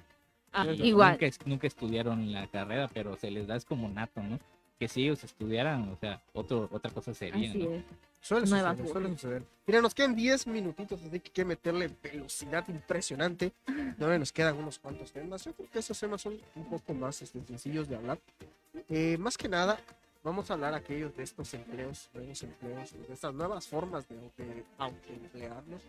[0.53, 1.18] Ah, igual.
[1.45, 4.39] Nunca estudiaron la carrera, pero se les da es como nato, ¿no?
[4.78, 7.70] Que si ellos estudiaran, o sea, otro, otra cosa sería, Así ¿no?
[7.70, 7.83] es.
[8.21, 9.43] Suele Nuevas suceder, suele suceder.
[9.66, 13.53] Mira, nos quedan 10 minutitos, así que hay que meterle velocidad impresionante.
[13.97, 15.45] No nos quedan unos cuantos temas.
[15.45, 18.18] Yo creo que esos temas son un poco más este, sencillos de hablar.
[18.89, 19.81] Eh, más que nada,
[20.23, 24.64] vamos a hablar aquellos de estos empleos, nuevos empleos, de estas nuevas formas de, de
[24.79, 25.83] autoemplearnos.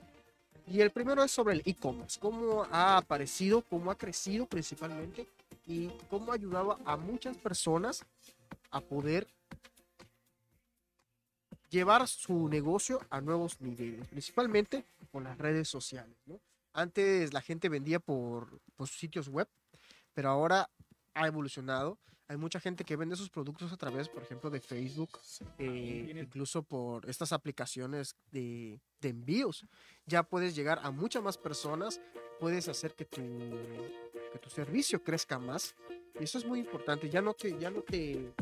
[0.68, 5.28] Y el primero es sobre el e-commerce, cómo ha aparecido, cómo ha crecido principalmente
[5.68, 8.06] y cómo ha ayudado a muchas personas
[8.70, 9.28] a poder
[11.72, 16.16] llevar su negocio a nuevos niveles, principalmente con las redes sociales.
[16.26, 16.40] ¿no?
[16.74, 19.48] Antes la gente vendía por, por sus sitios web,
[20.14, 20.70] pero ahora
[21.14, 21.98] ha evolucionado.
[22.28, 25.10] Hay mucha gente que vende sus productos a través, por ejemplo, de Facebook,
[25.58, 29.66] eh, incluso por estas aplicaciones de, de envíos.
[30.06, 32.00] Ya puedes llegar a muchas más personas,
[32.40, 33.22] puedes hacer que tu,
[34.32, 35.76] que tu servicio crezca más.
[36.20, 37.10] Y eso es muy importante.
[37.10, 38.34] Ya no te, ya no te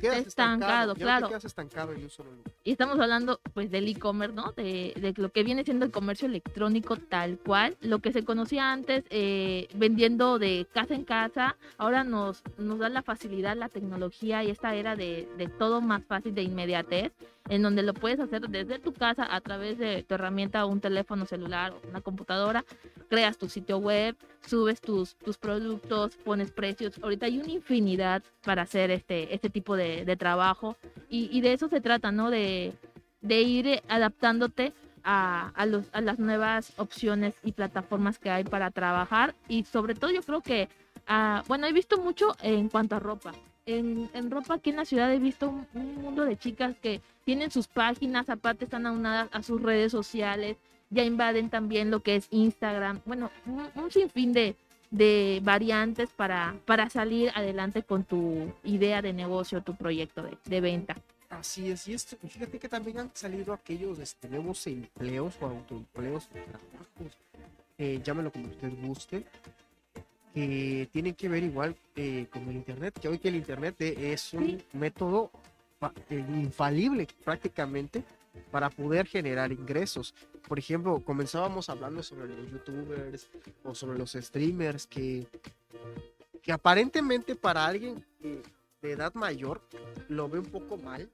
[0.00, 1.26] quedas Estancado, no claro.
[1.26, 2.52] te quedas estancado en un solo lugar.
[2.64, 4.52] Y estamos hablando pues del e-commerce, ¿no?
[4.52, 8.72] De, de lo que viene siendo el comercio electrónico tal cual, lo que se conocía
[8.72, 14.44] antes eh, vendiendo de casa en casa, ahora nos, nos da la facilidad, la tecnología
[14.44, 17.12] y esta era de, de todo más fácil, de inmediatez,
[17.48, 21.26] en donde lo puedes hacer desde tu casa a través de tu herramienta, un teléfono
[21.26, 22.64] celular o una computadora,
[23.08, 24.16] creas tu sitio web,
[24.46, 26.98] subes tus, tus productos, pones precios.
[27.02, 30.76] Ahorita hay una infinidad para hacer este, este tipo de, de trabajo
[31.08, 32.30] y, de eso se trata, ¿no?
[32.30, 32.74] De,
[33.22, 34.72] ir adaptándote
[35.04, 35.52] a,
[36.00, 40.68] las nuevas opciones y plataformas que hay para trabajar y sobre todo yo creo que,
[41.06, 43.32] ah, bueno, he visto mucho en cuanto a ropa.
[43.64, 47.50] En, ropa aquí en la ciudad he visto un, un mundo de chicas que tienen
[47.50, 50.56] sus páginas, aparte están aunadas a sus redes sociales,
[50.90, 54.56] ya invaden también lo que es Instagram, bueno, un, un sinfín de,
[54.90, 60.60] de variantes para, para salir adelante con tu idea de negocio, tu proyecto de, de
[60.60, 60.96] venta.
[61.28, 66.26] Así es, y esto, fíjate que también han salido aquellos este, nuevos empleos o autoempleos
[66.28, 67.18] trabajos,
[67.76, 69.24] eh, llámelo como usted guste,
[70.32, 74.32] que tienen que ver igual eh, con el Internet, que hoy que el Internet es
[74.32, 75.30] un método
[76.08, 78.02] eh, infalible prácticamente
[78.50, 80.14] para poder generar ingresos.
[80.46, 83.28] Por ejemplo, comenzábamos hablando sobre los youtubers
[83.64, 85.26] o sobre los streamers que,
[86.42, 88.04] que aparentemente para alguien
[88.82, 89.60] de edad mayor
[90.08, 91.08] lo ve un poco mal.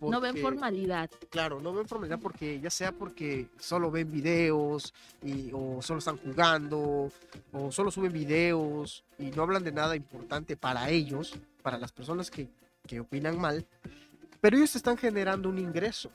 [0.00, 1.10] No ven formalidad.
[1.30, 6.18] Claro, no ven formalidad porque ya sea porque solo ven videos y, o solo están
[6.18, 7.10] jugando
[7.52, 12.30] o solo suben videos y no hablan de nada importante para ellos, para las personas
[12.30, 12.48] que,
[12.86, 13.66] que opinan mal,
[14.40, 16.10] pero ellos están generando un ingreso.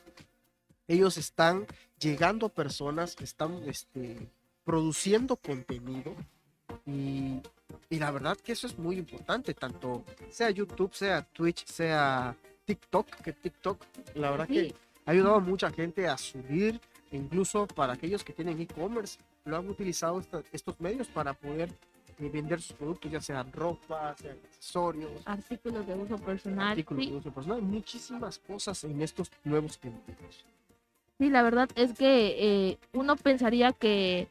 [0.88, 1.66] Ellos están
[2.00, 4.28] llegando a personas, están este,
[4.64, 6.14] produciendo contenido
[6.86, 7.40] y,
[7.90, 13.08] y la verdad que eso es muy importante, tanto sea YouTube, sea Twitch, sea TikTok,
[13.22, 13.82] que TikTok,
[14.16, 14.74] la verdad que
[15.06, 16.80] ha ayudado a mucha gente a subir,
[17.12, 21.70] incluso para aquellos que tienen e-commerce, lo han utilizado esta- estos medios para poder
[22.20, 26.70] eh, vender sus productos, ya sean ropa, sean accesorios, Artículos de uso personal.
[26.70, 27.12] artículos sí.
[27.12, 30.46] de uso personal, muchísimas cosas en estos nuevos tiempos.
[31.20, 34.28] Sí, la verdad es que eh, uno pensaría que,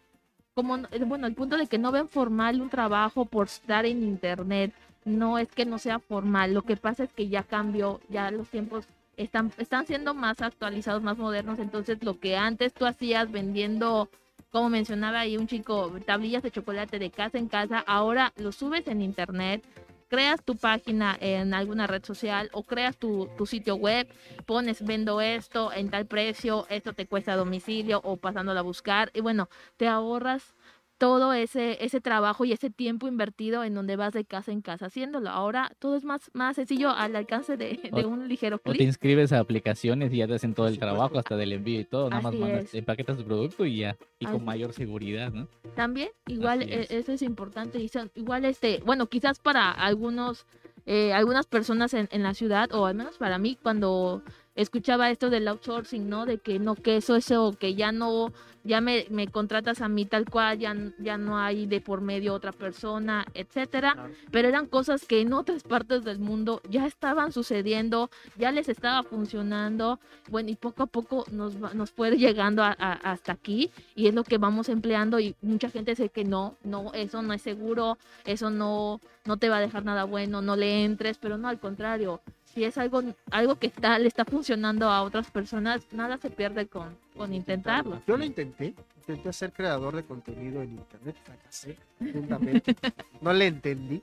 [0.55, 3.87] como, no- eh, bueno, el punto de que no ven formal un trabajo por estar
[3.87, 4.72] en internet,
[5.05, 8.49] no es que no sea formal, lo que pasa es que ya cambió, ya los
[8.49, 14.09] tiempos están, están siendo más actualizados, más modernos, entonces lo que antes tú hacías vendiendo,
[14.51, 18.86] como mencionaba ahí un chico, tablillas de chocolate de casa en casa, ahora lo subes
[18.88, 19.64] en internet.
[20.09, 24.09] Creas tu página en alguna red social o creas tu, sitio web
[24.44, 29.12] pones vendo esto en tal precio, esto te cuesta a domicilio o pasándolo a buscar
[29.14, 30.53] y bueno, te ahorras
[31.01, 34.86] todo ese ese trabajo y ese tiempo invertido en donde vas de casa en casa
[34.86, 35.30] haciéndolo.
[35.30, 38.72] Ahora todo es más más sencillo al alcance de, de O- un ligero O te
[38.72, 38.82] clic.
[38.82, 42.11] inscribes a aplicaciones y ya te hacen todo el trabajo, hasta del envío y todo.
[42.11, 43.96] Nada más mandas, empaquetas tu producto y ya.
[44.18, 45.48] Y Así con mayor seguridad, ¿no?
[45.74, 46.90] También igual e- es.
[46.90, 50.44] eso es importante y son- igual este, bueno, quizás para algunos
[50.86, 54.22] eh, algunas personas en, en la ciudad o al menos para mí cuando
[54.55, 56.26] escuchaba esto del outsourcing, ¿no?
[56.26, 58.32] De que no, que eso, eso, que ya no,
[58.64, 62.34] ya me, me contratas a mí tal cual, ya, ya no hay de por medio
[62.34, 63.92] otra persona, etcétera.
[63.94, 64.12] Claro.
[64.30, 69.03] Pero eran cosas que en otras partes del mundo ya estaban sucediendo, ya les estaba
[69.03, 69.98] funcionando,
[70.28, 74.14] bueno, y poco a poco nos, nos fue llegando a- a- hasta aquí y es
[74.14, 77.98] lo que vamos empleando y mucha gente dice que no, no, eso no es seguro,
[78.26, 81.61] eso no, no te va a dejar nada bueno, no le entres, pero no, al
[81.61, 82.20] contrario,
[82.55, 86.66] si es algo, algo que está, le está funcionando a otras personas, nada se pierde
[86.66, 88.03] con, con intentarlo.
[88.07, 91.76] Yo lo intenté, intenté ser creador de contenido en internet, fracasé
[93.20, 94.03] no le entendí.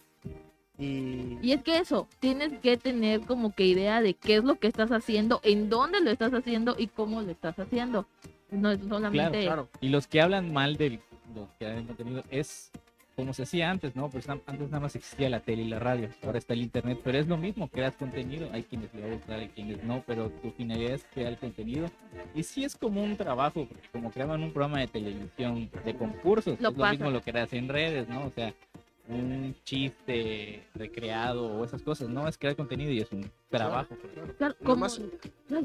[0.80, 4.56] Y, Y es que eso, tienes que tener como que idea de qué es lo
[4.56, 8.08] que estás haciendo, en dónde lo estás haciendo y cómo lo estás haciendo.
[8.52, 9.43] No es solamente...
[9.43, 11.02] claro, Y los que hablan mal de
[11.36, 12.72] los que hacen contenido es
[13.18, 14.11] como se hacía antes, ¿no?
[14.11, 17.18] Pues antes nada más existía la tele y la radio, ahora está el internet, pero
[17.18, 20.30] es lo mismo, creas contenido, hay quienes le va a gustar, hay quienes no, pero
[20.30, 21.89] tu finalidad es crear el contenido.
[22.36, 26.61] Y sí es como un trabajo, porque como creaban un programa de televisión de concursos,
[26.61, 28.28] Lo es lo mismo lo que haces en redes, ¿no?
[28.28, 28.53] O sea,
[29.10, 33.95] un chiste recreado o esas cosas, no es crear contenido y es un trabajo.
[34.38, 34.55] claro.
[34.64, 34.99] Como, más-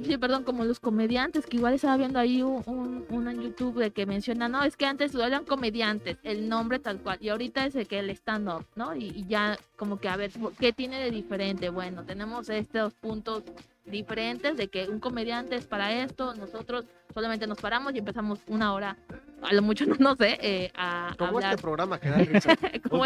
[0.04, 3.90] sí, perdón, como los comediantes, que igual estaba viendo ahí un, un, en YouTube de
[3.90, 7.66] que menciona, no, es que antes lo eran comediantes, el nombre tal cual, y ahorita
[7.66, 8.94] es el que el stand-up, ¿no?
[8.94, 11.68] Y, y ya como que a ver, ¿qué tiene de diferente?
[11.68, 13.42] Bueno, tenemos estos puntos
[13.84, 18.72] diferentes de que un comediante es para esto, nosotros solamente nos paramos y empezamos una
[18.72, 18.96] hora,
[19.42, 21.52] a lo mucho no, no sé, eh, a Como hablar.
[21.52, 22.56] este programa que da Un este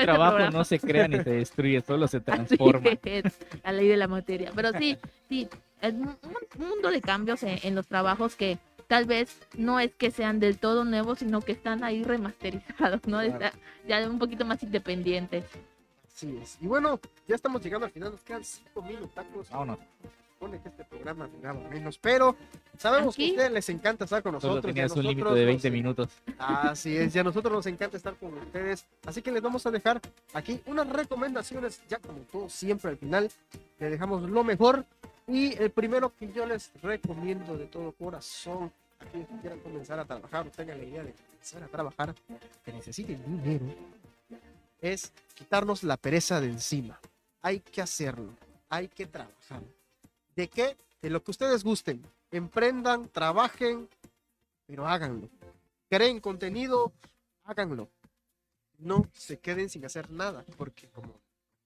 [0.05, 0.51] trabajo programa.
[0.51, 2.91] no se crea ni se destruye, solo se transforma.
[3.05, 3.25] es,
[3.65, 4.53] la ley de la materia.
[4.55, 4.97] Pero sí,
[5.29, 5.49] sí,
[5.81, 6.17] es un
[6.59, 10.39] un mundo de cambios en, en los trabajos que tal vez no es que sean
[10.41, 13.19] del todo nuevos, sino que están ahí remasterizados, ¿no?
[13.21, 13.27] Claro.
[13.27, 13.53] Está
[13.89, 15.45] ya un poquito más independientes.
[16.15, 16.57] Así es.
[16.61, 19.51] Y bueno, ya estamos llegando al final, nos quedan cinco minutacos.
[19.51, 19.79] Vámonos.
[20.39, 22.37] Supone que este programa duraba menos, pero
[22.77, 24.71] sabemos que a ustedes les encanta estar con Solo nosotros.
[24.71, 26.09] a tenías un límite de nos 20 minutos.
[26.39, 28.85] Así es, y a nosotros nos encanta estar con ustedes.
[29.07, 29.99] Así que les vamos a dejar
[30.35, 33.31] aquí unas recomendaciones, ya como todo siempre al final,
[33.79, 34.85] le dejamos lo mejor.
[35.27, 38.71] Y el primero que yo les recomiendo de todo corazón,
[39.01, 42.15] aquellos que quieran comenzar a trabajar o tengan la idea de comenzar a trabajar,
[42.63, 43.65] que necesiten dinero,
[44.83, 47.01] es quitarnos la pereza de encima.
[47.41, 48.35] Hay que hacerlo,
[48.69, 49.63] hay que trabajar.
[50.37, 50.77] ¿De qué?
[51.03, 52.07] De lo que ustedes gusten.
[52.31, 53.89] Emprendan, trabajen,
[54.67, 55.29] pero háganlo
[55.89, 56.93] creen contenido,
[57.45, 57.91] háganlo.
[58.79, 61.21] No se queden sin hacer nada, porque como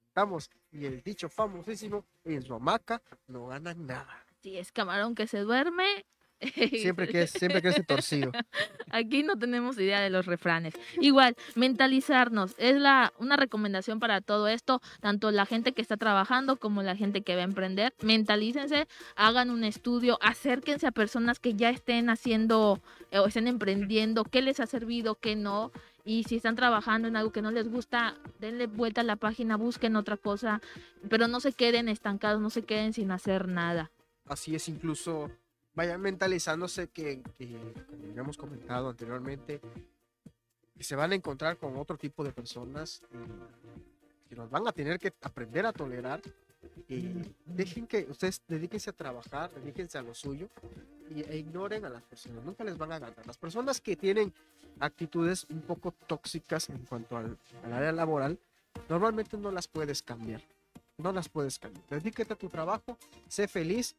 [0.08, 4.24] estamos y el dicho famosísimo, en su hamaca no ganan nada.
[4.42, 6.06] Si es camarón que se duerme.
[6.80, 8.32] Siempre que es, siempre que es torcido.
[8.90, 10.74] Aquí no tenemos idea de los refranes.
[11.00, 16.56] Igual, mentalizarnos es la una recomendación para todo esto, tanto la gente que está trabajando
[16.56, 17.92] como la gente que va a emprender.
[18.02, 22.80] Mentalícense, hagan un estudio, acérquense a personas que ya estén haciendo
[23.10, 25.72] eh, o estén emprendiendo, qué les ha servido, qué no.
[26.04, 29.56] Y si están trabajando en algo que no les gusta, denle vuelta a la página,
[29.56, 30.62] busquen otra cosa,
[31.10, 33.90] pero no se queden estancados, no se queden sin hacer nada.
[34.26, 35.30] Así es, incluso
[35.80, 37.58] vayan mentalizándose que, que,
[37.88, 39.62] como ya hemos comentado anteriormente,
[40.76, 43.00] que se van a encontrar con otro tipo de personas
[44.26, 46.20] y que los van a tener que aprender a tolerar.
[46.86, 50.50] Y dejen que ustedes dedíquense a trabajar, dedíquense a lo suyo
[51.08, 52.44] y, e ignoren a las personas.
[52.44, 53.26] Nunca les van a ganar.
[53.26, 54.34] Las personas que tienen
[54.80, 58.38] actitudes un poco tóxicas en cuanto al, al área laboral,
[58.86, 60.42] normalmente no las puedes cambiar.
[60.98, 61.86] No las puedes cambiar.
[61.88, 63.96] Dedíquete a tu trabajo, sé feliz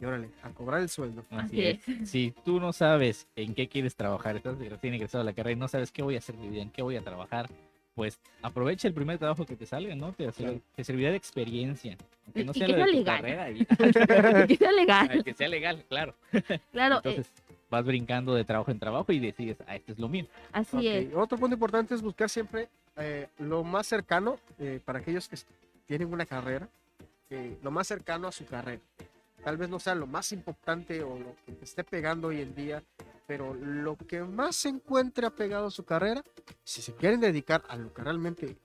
[0.00, 1.24] y órale, a cobrar el sueldo.
[1.30, 2.08] Así Así es.
[2.10, 5.60] Si tú no sabes en qué quieres trabajar, estás recién egresado a la carrera y
[5.60, 7.48] no sabes qué voy a hacer de vida, en qué voy a trabajar,
[7.94, 10.12] pues aprovecha el primer trabajo que te salga, ¿no?
[10.12, 10.60] Te, Claro.
[10.74, 11.96] te servirá de experiencia.
[12.26, 13.16] Aunque Y- no y sea que lo de sea tu legal.
[13.20, 13.64] carrera y-
[14.48, 15.24] que sea legal.
[15.24, 16.14] que sea legal, claro.
[16.72, 17.32] Claro, eh, Entonces
[17.70, 20.26] vas brincando de trabajo en trabajo y decides, ah, este es lo mío.
[20.52, 21.14] así es.
[21.14, 25.36] Otro punto importante es buscar siempre eh, lo más cercano eh, para aquellos que
[25.86, 26.68] tienen una carrera,
[27.30, 28.80] eh, lo más cercano a su carrera.
[29.44, 32.82] Tal vez no sea lo más importante o lo que esté pegando hoy en día,
[33.26, 36.24] pero lo que más se encuentre apegado a su carrera,
[36.64, 38.56] si se quieren dedicar a lo que realmente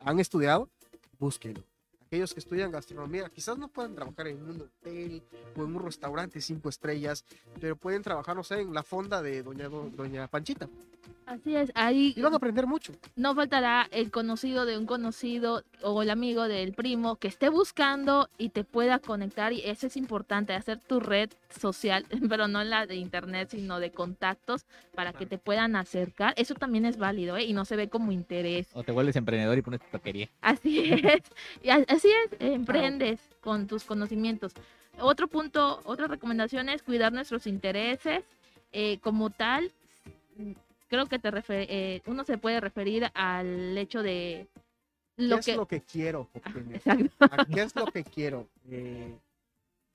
[0.00, 0.70] han estudiado,
[1.18, 1.62] búsquenlo.
[2.06, 5.22] Aquellos que estudian gastronomía quizás no puedan trabajar en un hotel
[5.54, 7.24] o en un restaurante cinco estrellas,
[7.60, 10.68] pero pueden trabajar, no sé, en la fonda de Doña, Doña Panchita.
[11.30, 11.70] Así es.
[11.76, 12.92] Ahí Y van a aprender mucho.
[13.14, 18.28] no faltará el conocido de un conocido o el amigo del primo que esté buscando
[18.36, 22.86] y te pueda conectar y eso es importante, hacer tu red social, pero no la
[22.86, 26.34] de internet, sino de contactos para que te puedan acercar.
[26.36, 27.44] Eso también es válido ¿eh?
[27.44, 28.66] y no se ve como interés.
[28.72, 30.28] O te vuelves emprendedor y pones tu taquería.
[30.40, 31.22] Así es,
[31.62, 34.52] y así es, emprendes con tus conocimientos.
[34.98, 38.24] Otro punto, otra recomendación es cuidar nuestros intereses.
[38.72, 39.70] eh, como tal,
[40.90, 44.46] creo que te eh, uno se puede referir al hecho de
[45.16, 45.56] ¿Qué lo es que...
[45.56, 46.76] lo que quiero obtener?
[46.76, 47.10] Exacto.
[47.30, 48.46] ¿A ¿Qué es lo que quiero?
[48.70, 49.14] Eh,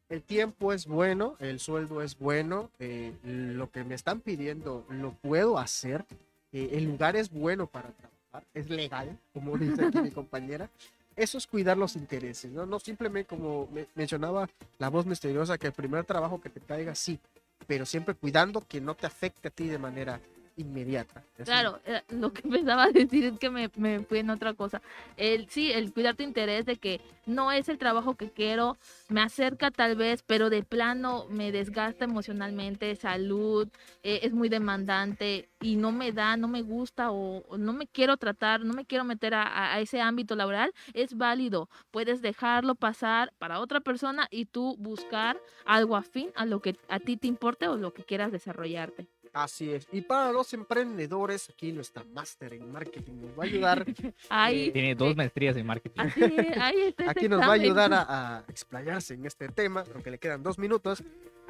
[0.10, 5.12] el tiempo es bueno, el sueldo es bueno, eh, lo que me están pidiendo lo
[5.14, 6.06] puedo hacer,
[6.54, 10.70] eh, el lugar es bueno para trabajar, es legal, como dice aquí mi compañera.
[11.16, 12.66] Eso es cuidar los intereses, ¿no?
[12.66, 16.93] No simplemente como me- mencionaba la voz misteriosa, que el primer trabajo que te caiga,
[16.93, 17.20] sí,
[17.68, 20.20] pero siempre cuidando que no te afecte a ti de manera
[20.58, 21.24] inmediata.
[21.43, 24.82] Claro, eh, lo que pensaba decir es que me, me fui en otra cosa.
[25.18, 28.78] El, sí, el cuidar tu interés de que no es el trabajo que quiero,
[29.10, 33.68] me acerca tal vez, pero de plano me desgasta emocionalmente, salud,
[34.03, 38.18] eh, es muy demandante y no me da, no me gusta o, no me quiero
[38.18, 41.70] tratar, no me quiero meter a- a ese ámbito laboral, es válido.
[41.91, 46.99] Puedes dejarlo pasar para otra persona y tú buscar algo afín a lo que a
[46.99, 49.08] ti te importe o lo que quieras desarrollarte.
[49.36, 49.86] Así es.
[49.92, 53.86] Y para los emprendedores, aquí nuestra máster en marketing nos va a ayudar.
[54.30, 56.00] Ahí, Tiene dos maestrías en marketing.
[56.00, 59.84] Así es, ahí está Aquí nos va a ayudar a, a explayarse en este tema,
[59.94, 61.04] aunque le quedan dos minutos.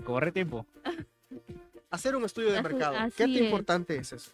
[0.03, 0.65] Corre tiempo.
[1.91, 2.97] Hacer un estudio de mercado.
[2.97, 3.41] así ¿Qué tan es.
[3.41, 4.31] importante es eso?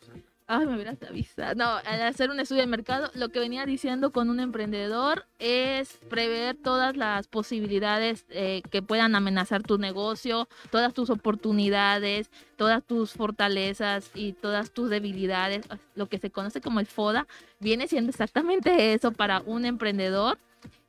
[0.54, 1.56] Ay, me hubieras avisado.
[1.56, 5.97] No, al hacer un estudio de mercado, lo que venía diciendo con un emprendedor es
[6.10, 13.14] prever todas las posibilidades eh, que puedan amenazar tu negocio, todas tus oportunidades, todas tus
[13.14, 15.66] fortalezas y todas tus debilidades.
[15.95, 17.28] Lo que se conoce como el FODA
[17.62, 20.38] viene siendo exactamente eso para un emprendedor.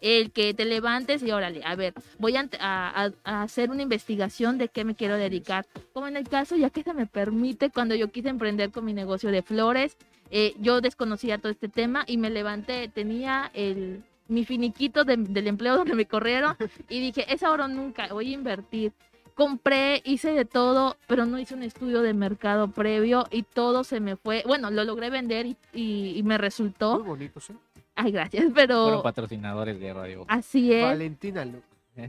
[0.01, 4.59] El que te levantes y órale, a ver, voy a, a- a hacer una investigación
[4.59, 7.95] de qué me quiero dedicar como en el caso, ya que se me permite, cuando
[7.95, 9.97] yo quise emprender con mi negocio de flores,
[10.31, 15.47] eh, yo desconocía todo este tema y me levanté, tenía el, mi finiquito de- del
[15.47, 16.57] empleo donde me corrieron
[16.89, 18.93] y dije, es ahora o nunca, voy a invertir.
[19.35, 23.99] Compré, hice de todo, pero no hice un estudio de mercado previo y todo se
[23.99, 24.43] me fue.
[24.47, 27.03] Bueno, lo logré vender y, y- y me Muy resultó.
[27.03, 27.55] bonito, ¿sí?
[27.95, 30.24] Ay, gracias, Fueron pero patrocinadores de Radio.
[30.28, 30.82] así es.
[30.84, 31.61] Valentina Lu.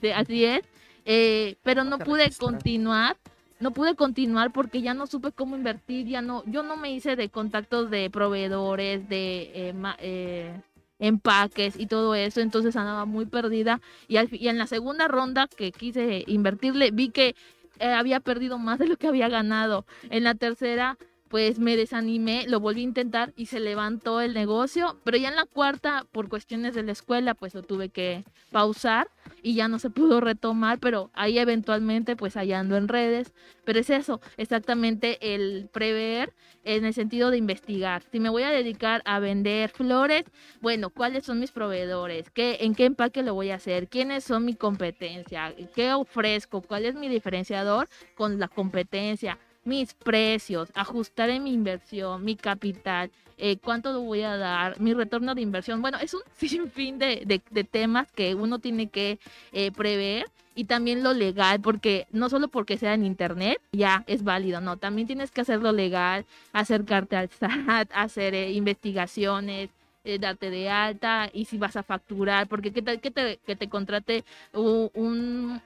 [0.00, 0.62] Sí, así es.
[1.04, 3.16] Eh, pero no pude continuar,
[3.58, 7.16] no pude continuar porque ya no supe cómo invertir, ya no, yo no me hice
[7.16, 10.52] de contactos de proveedores, de eh, ma- eh,
[11.00, 15.48] empaques y todo eso, entonces andaba muy perdida y, al y en la segunda ronda
[15.48, 17.34] que quise invertirle vi que
[17.80, 19.84] eh, había perdido más de lo que había ganado.
[20.10, 20.96] En la tercera
[21.32, 25.36] pues me desanimé, lo volví a intentar y se levantó el negocio, pero ya en
[25.36, 29.08] la cuarta, por cuestiones de la escuela, pues lo tuve que pausar
[29.42, 33.32] y ya no se pudo retomar, pero ahí eventualmente pues allá ando en redes,
[33.64, 38.02] pero es eso, exactamente el prever en el sentido de investigar.
[38.12, 40.26] Si me voy a dedicar a vender flores,
[40.60, 42.30] bueno, ¿cuáles son mis proveedores?
[42.30, 43.88] ¿Qué, ¿En qué empaque lo voy a hacer?
[43.88, 45.54] ¿Quiénes son mi competencia?
[45.74, 46.60] ¿Qué ofrezco?
[46.60, 49.38] ¿Cuál es mi diferenciador con la competencia?
[49.64, 54.94] Mis precios, ajustar en mi inversión, mi capital, eh, cuánto lo voy a dar, mi
[54.94, 55.82] retorno de inversión.
[55.82, 59.18] Bueno, es un sinfín de, de, de temas que uno tiene que
[59.52, 64.22] eh, prever y también lo legal, porque no solo porque sea en internet ya es
[64.22, 69.70] válido, no, también tienes que hacerlo legal, acercarte al SAT, hacer eh, investigaciones,
[70.18, 73.68] darte de alta y si vas a facturar, porque qué tal que te, que te
[73.68, 75.62] contrate un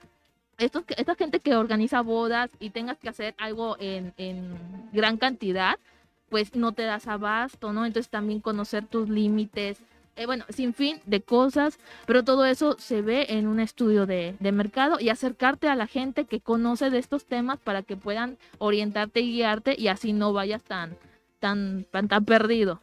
[0.59, 4.57] estos, esta gente que organiza bodas y tengas que hacer algo en, en
[4.93, 5.79] gran cantidad,
[6.29, 7.87] pues no te das abasto, ¿no?
[7.87, 9.79] Entonces también conocer tus límites,
[10.17, 14.35] eh, bueno, sin fin de cosas, pero todo eso se ve en un estudio de,
[14.41, 18.39] de mercado y acercarte a la gente que conoce de estos temas para que puedan
[18.59, 20.97] orientarte y guiarte y así no vayas tan,
[21.39, 22.81] tan, tan, tan perdido.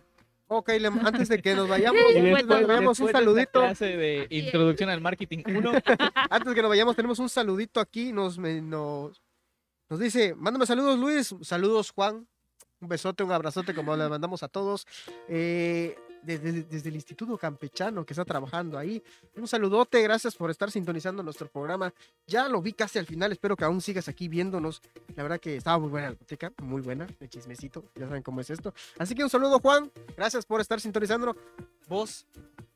[0.47, 0.69] Ok,
[1.03, 3.59] antes de que nos vayamos, Sí, nos vayamos un después de saludito.
[3.61, 5.71] clase de introducción al marketing 1.
[6.29, 8.11] Antes de que nos vayamos, tenemos un saludito aquí.
[8.11, 9.21] Nos, me- nos,
[9.89, 11.33] nos dice, mándame saludos, Luis.
[11.41, 12.27] Saludos, Juan.
[12.81, 14.85] Un besote, un abrazote, como le mandamos a todos.
[15.29, 19.01] Eh, desde, desde el Instituto Campechano que está trabajando ahí.
[19.35, 21.93] Un saludote, gracias por estar sintonizando nuestro programa.
[22.27, 24.81] Ya lo vi casi al final, espero que aún sigas aquí viéndonos.
[25.15, 28.41] La verdad que estaba muy buena la boteca, muy buena, de chismecito, ya saben cómo
[28.41, 28.73] es esto.
[28.97, 29.91] Así que un saludo, Juan.
[30.15, 31.35] Gracias por estar sintonizándonos.
[31.87, 32.25] Vos,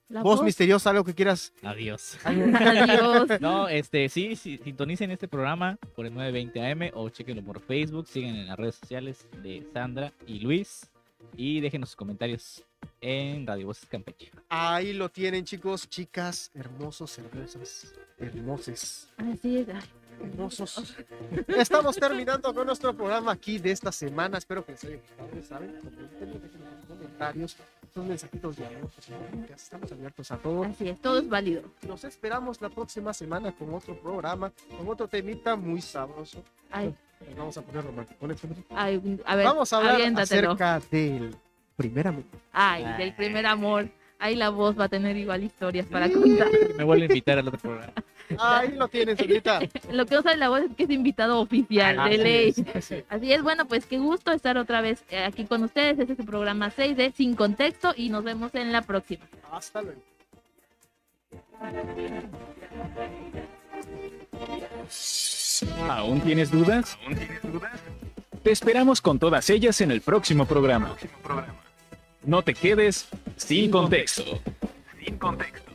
[0.10, 0.45] La voz voz.
[0.45, 1.54] misteriosa, algo que quieras.
[1.64, 2.18] Adiós.
[2.24, 2.48] Adiós.
[3.41, 8.08] No, este, sí, sí, sintonicen este programa por el 920 AM o chequenlo por Facebook,
[8.08, 10.89] sigan en las redes sociales de Sandra y Luis
[11.36, 12.63] y déjenos sus comentarios
[13.01, 14.32] en Radio Voces Campeche.
[14.49, 19.68] Ahí lo tienen, chicos, chicas, hermosos, hermosas, hermoses, Así es.
[20.20, 20.95] hermosos.
[21.47, 24.38] Estamos terminando con nuestro programa aquí de esta semana.
[24.38, 25.74] Espero que les haya gustado, ya ¿saben?
[25.74, 27.57] Déjenos comentarios,
[27.93, 28.65] sus mensajitos de.
[29.55, 30.63] Estamos abiertos a todo.
[30.63, 31.63] Así es, todo es válido.
[31.88, 36.43] Nos esperamos la próxima semana con otro programa, con otro temita muy sabroso.
[36.72, 36.95] Ay,
[37.38, 38.30] vamos a poner románticos.
[38.70, 40.51] ay, a ver, Vamos a hablar aviéntatelo.
[40.51, 41.36] acerca del
[41.76, 42.24] primer amor.
[42.51, 43.89] Ay, del primer amor.
[44.20, 46.47] Ahí la voz va a tener igual historias para contar.
[46.78, 47.93] Me vuelve a invitar al otro programa.
[48.39, 49.59] Ahí lo tienen, señorita.
[49.91, 52.53] Lo que no sabe la voz es que es invitado oficial, Así de ley.
[52.74, 52.93] es.
[53.07, 55.99] Así es, bueno, pues qué gusto estar otra vez eh, aquí con ustedes.
[55.99, 59.26] Este es su programa 6 de Sin Contexto y nos vemos en la próxima.
[59.51, 60.01] Hasta luego.
[65.89, 66.97] ¿Aún tienes dudas?
[68.43, 70.95] Te esperamos con todas ellas en el próximo programa.
[72.24, 74.24] No te quedes sin contexto.
[75.03, 75.66] Sin contexto.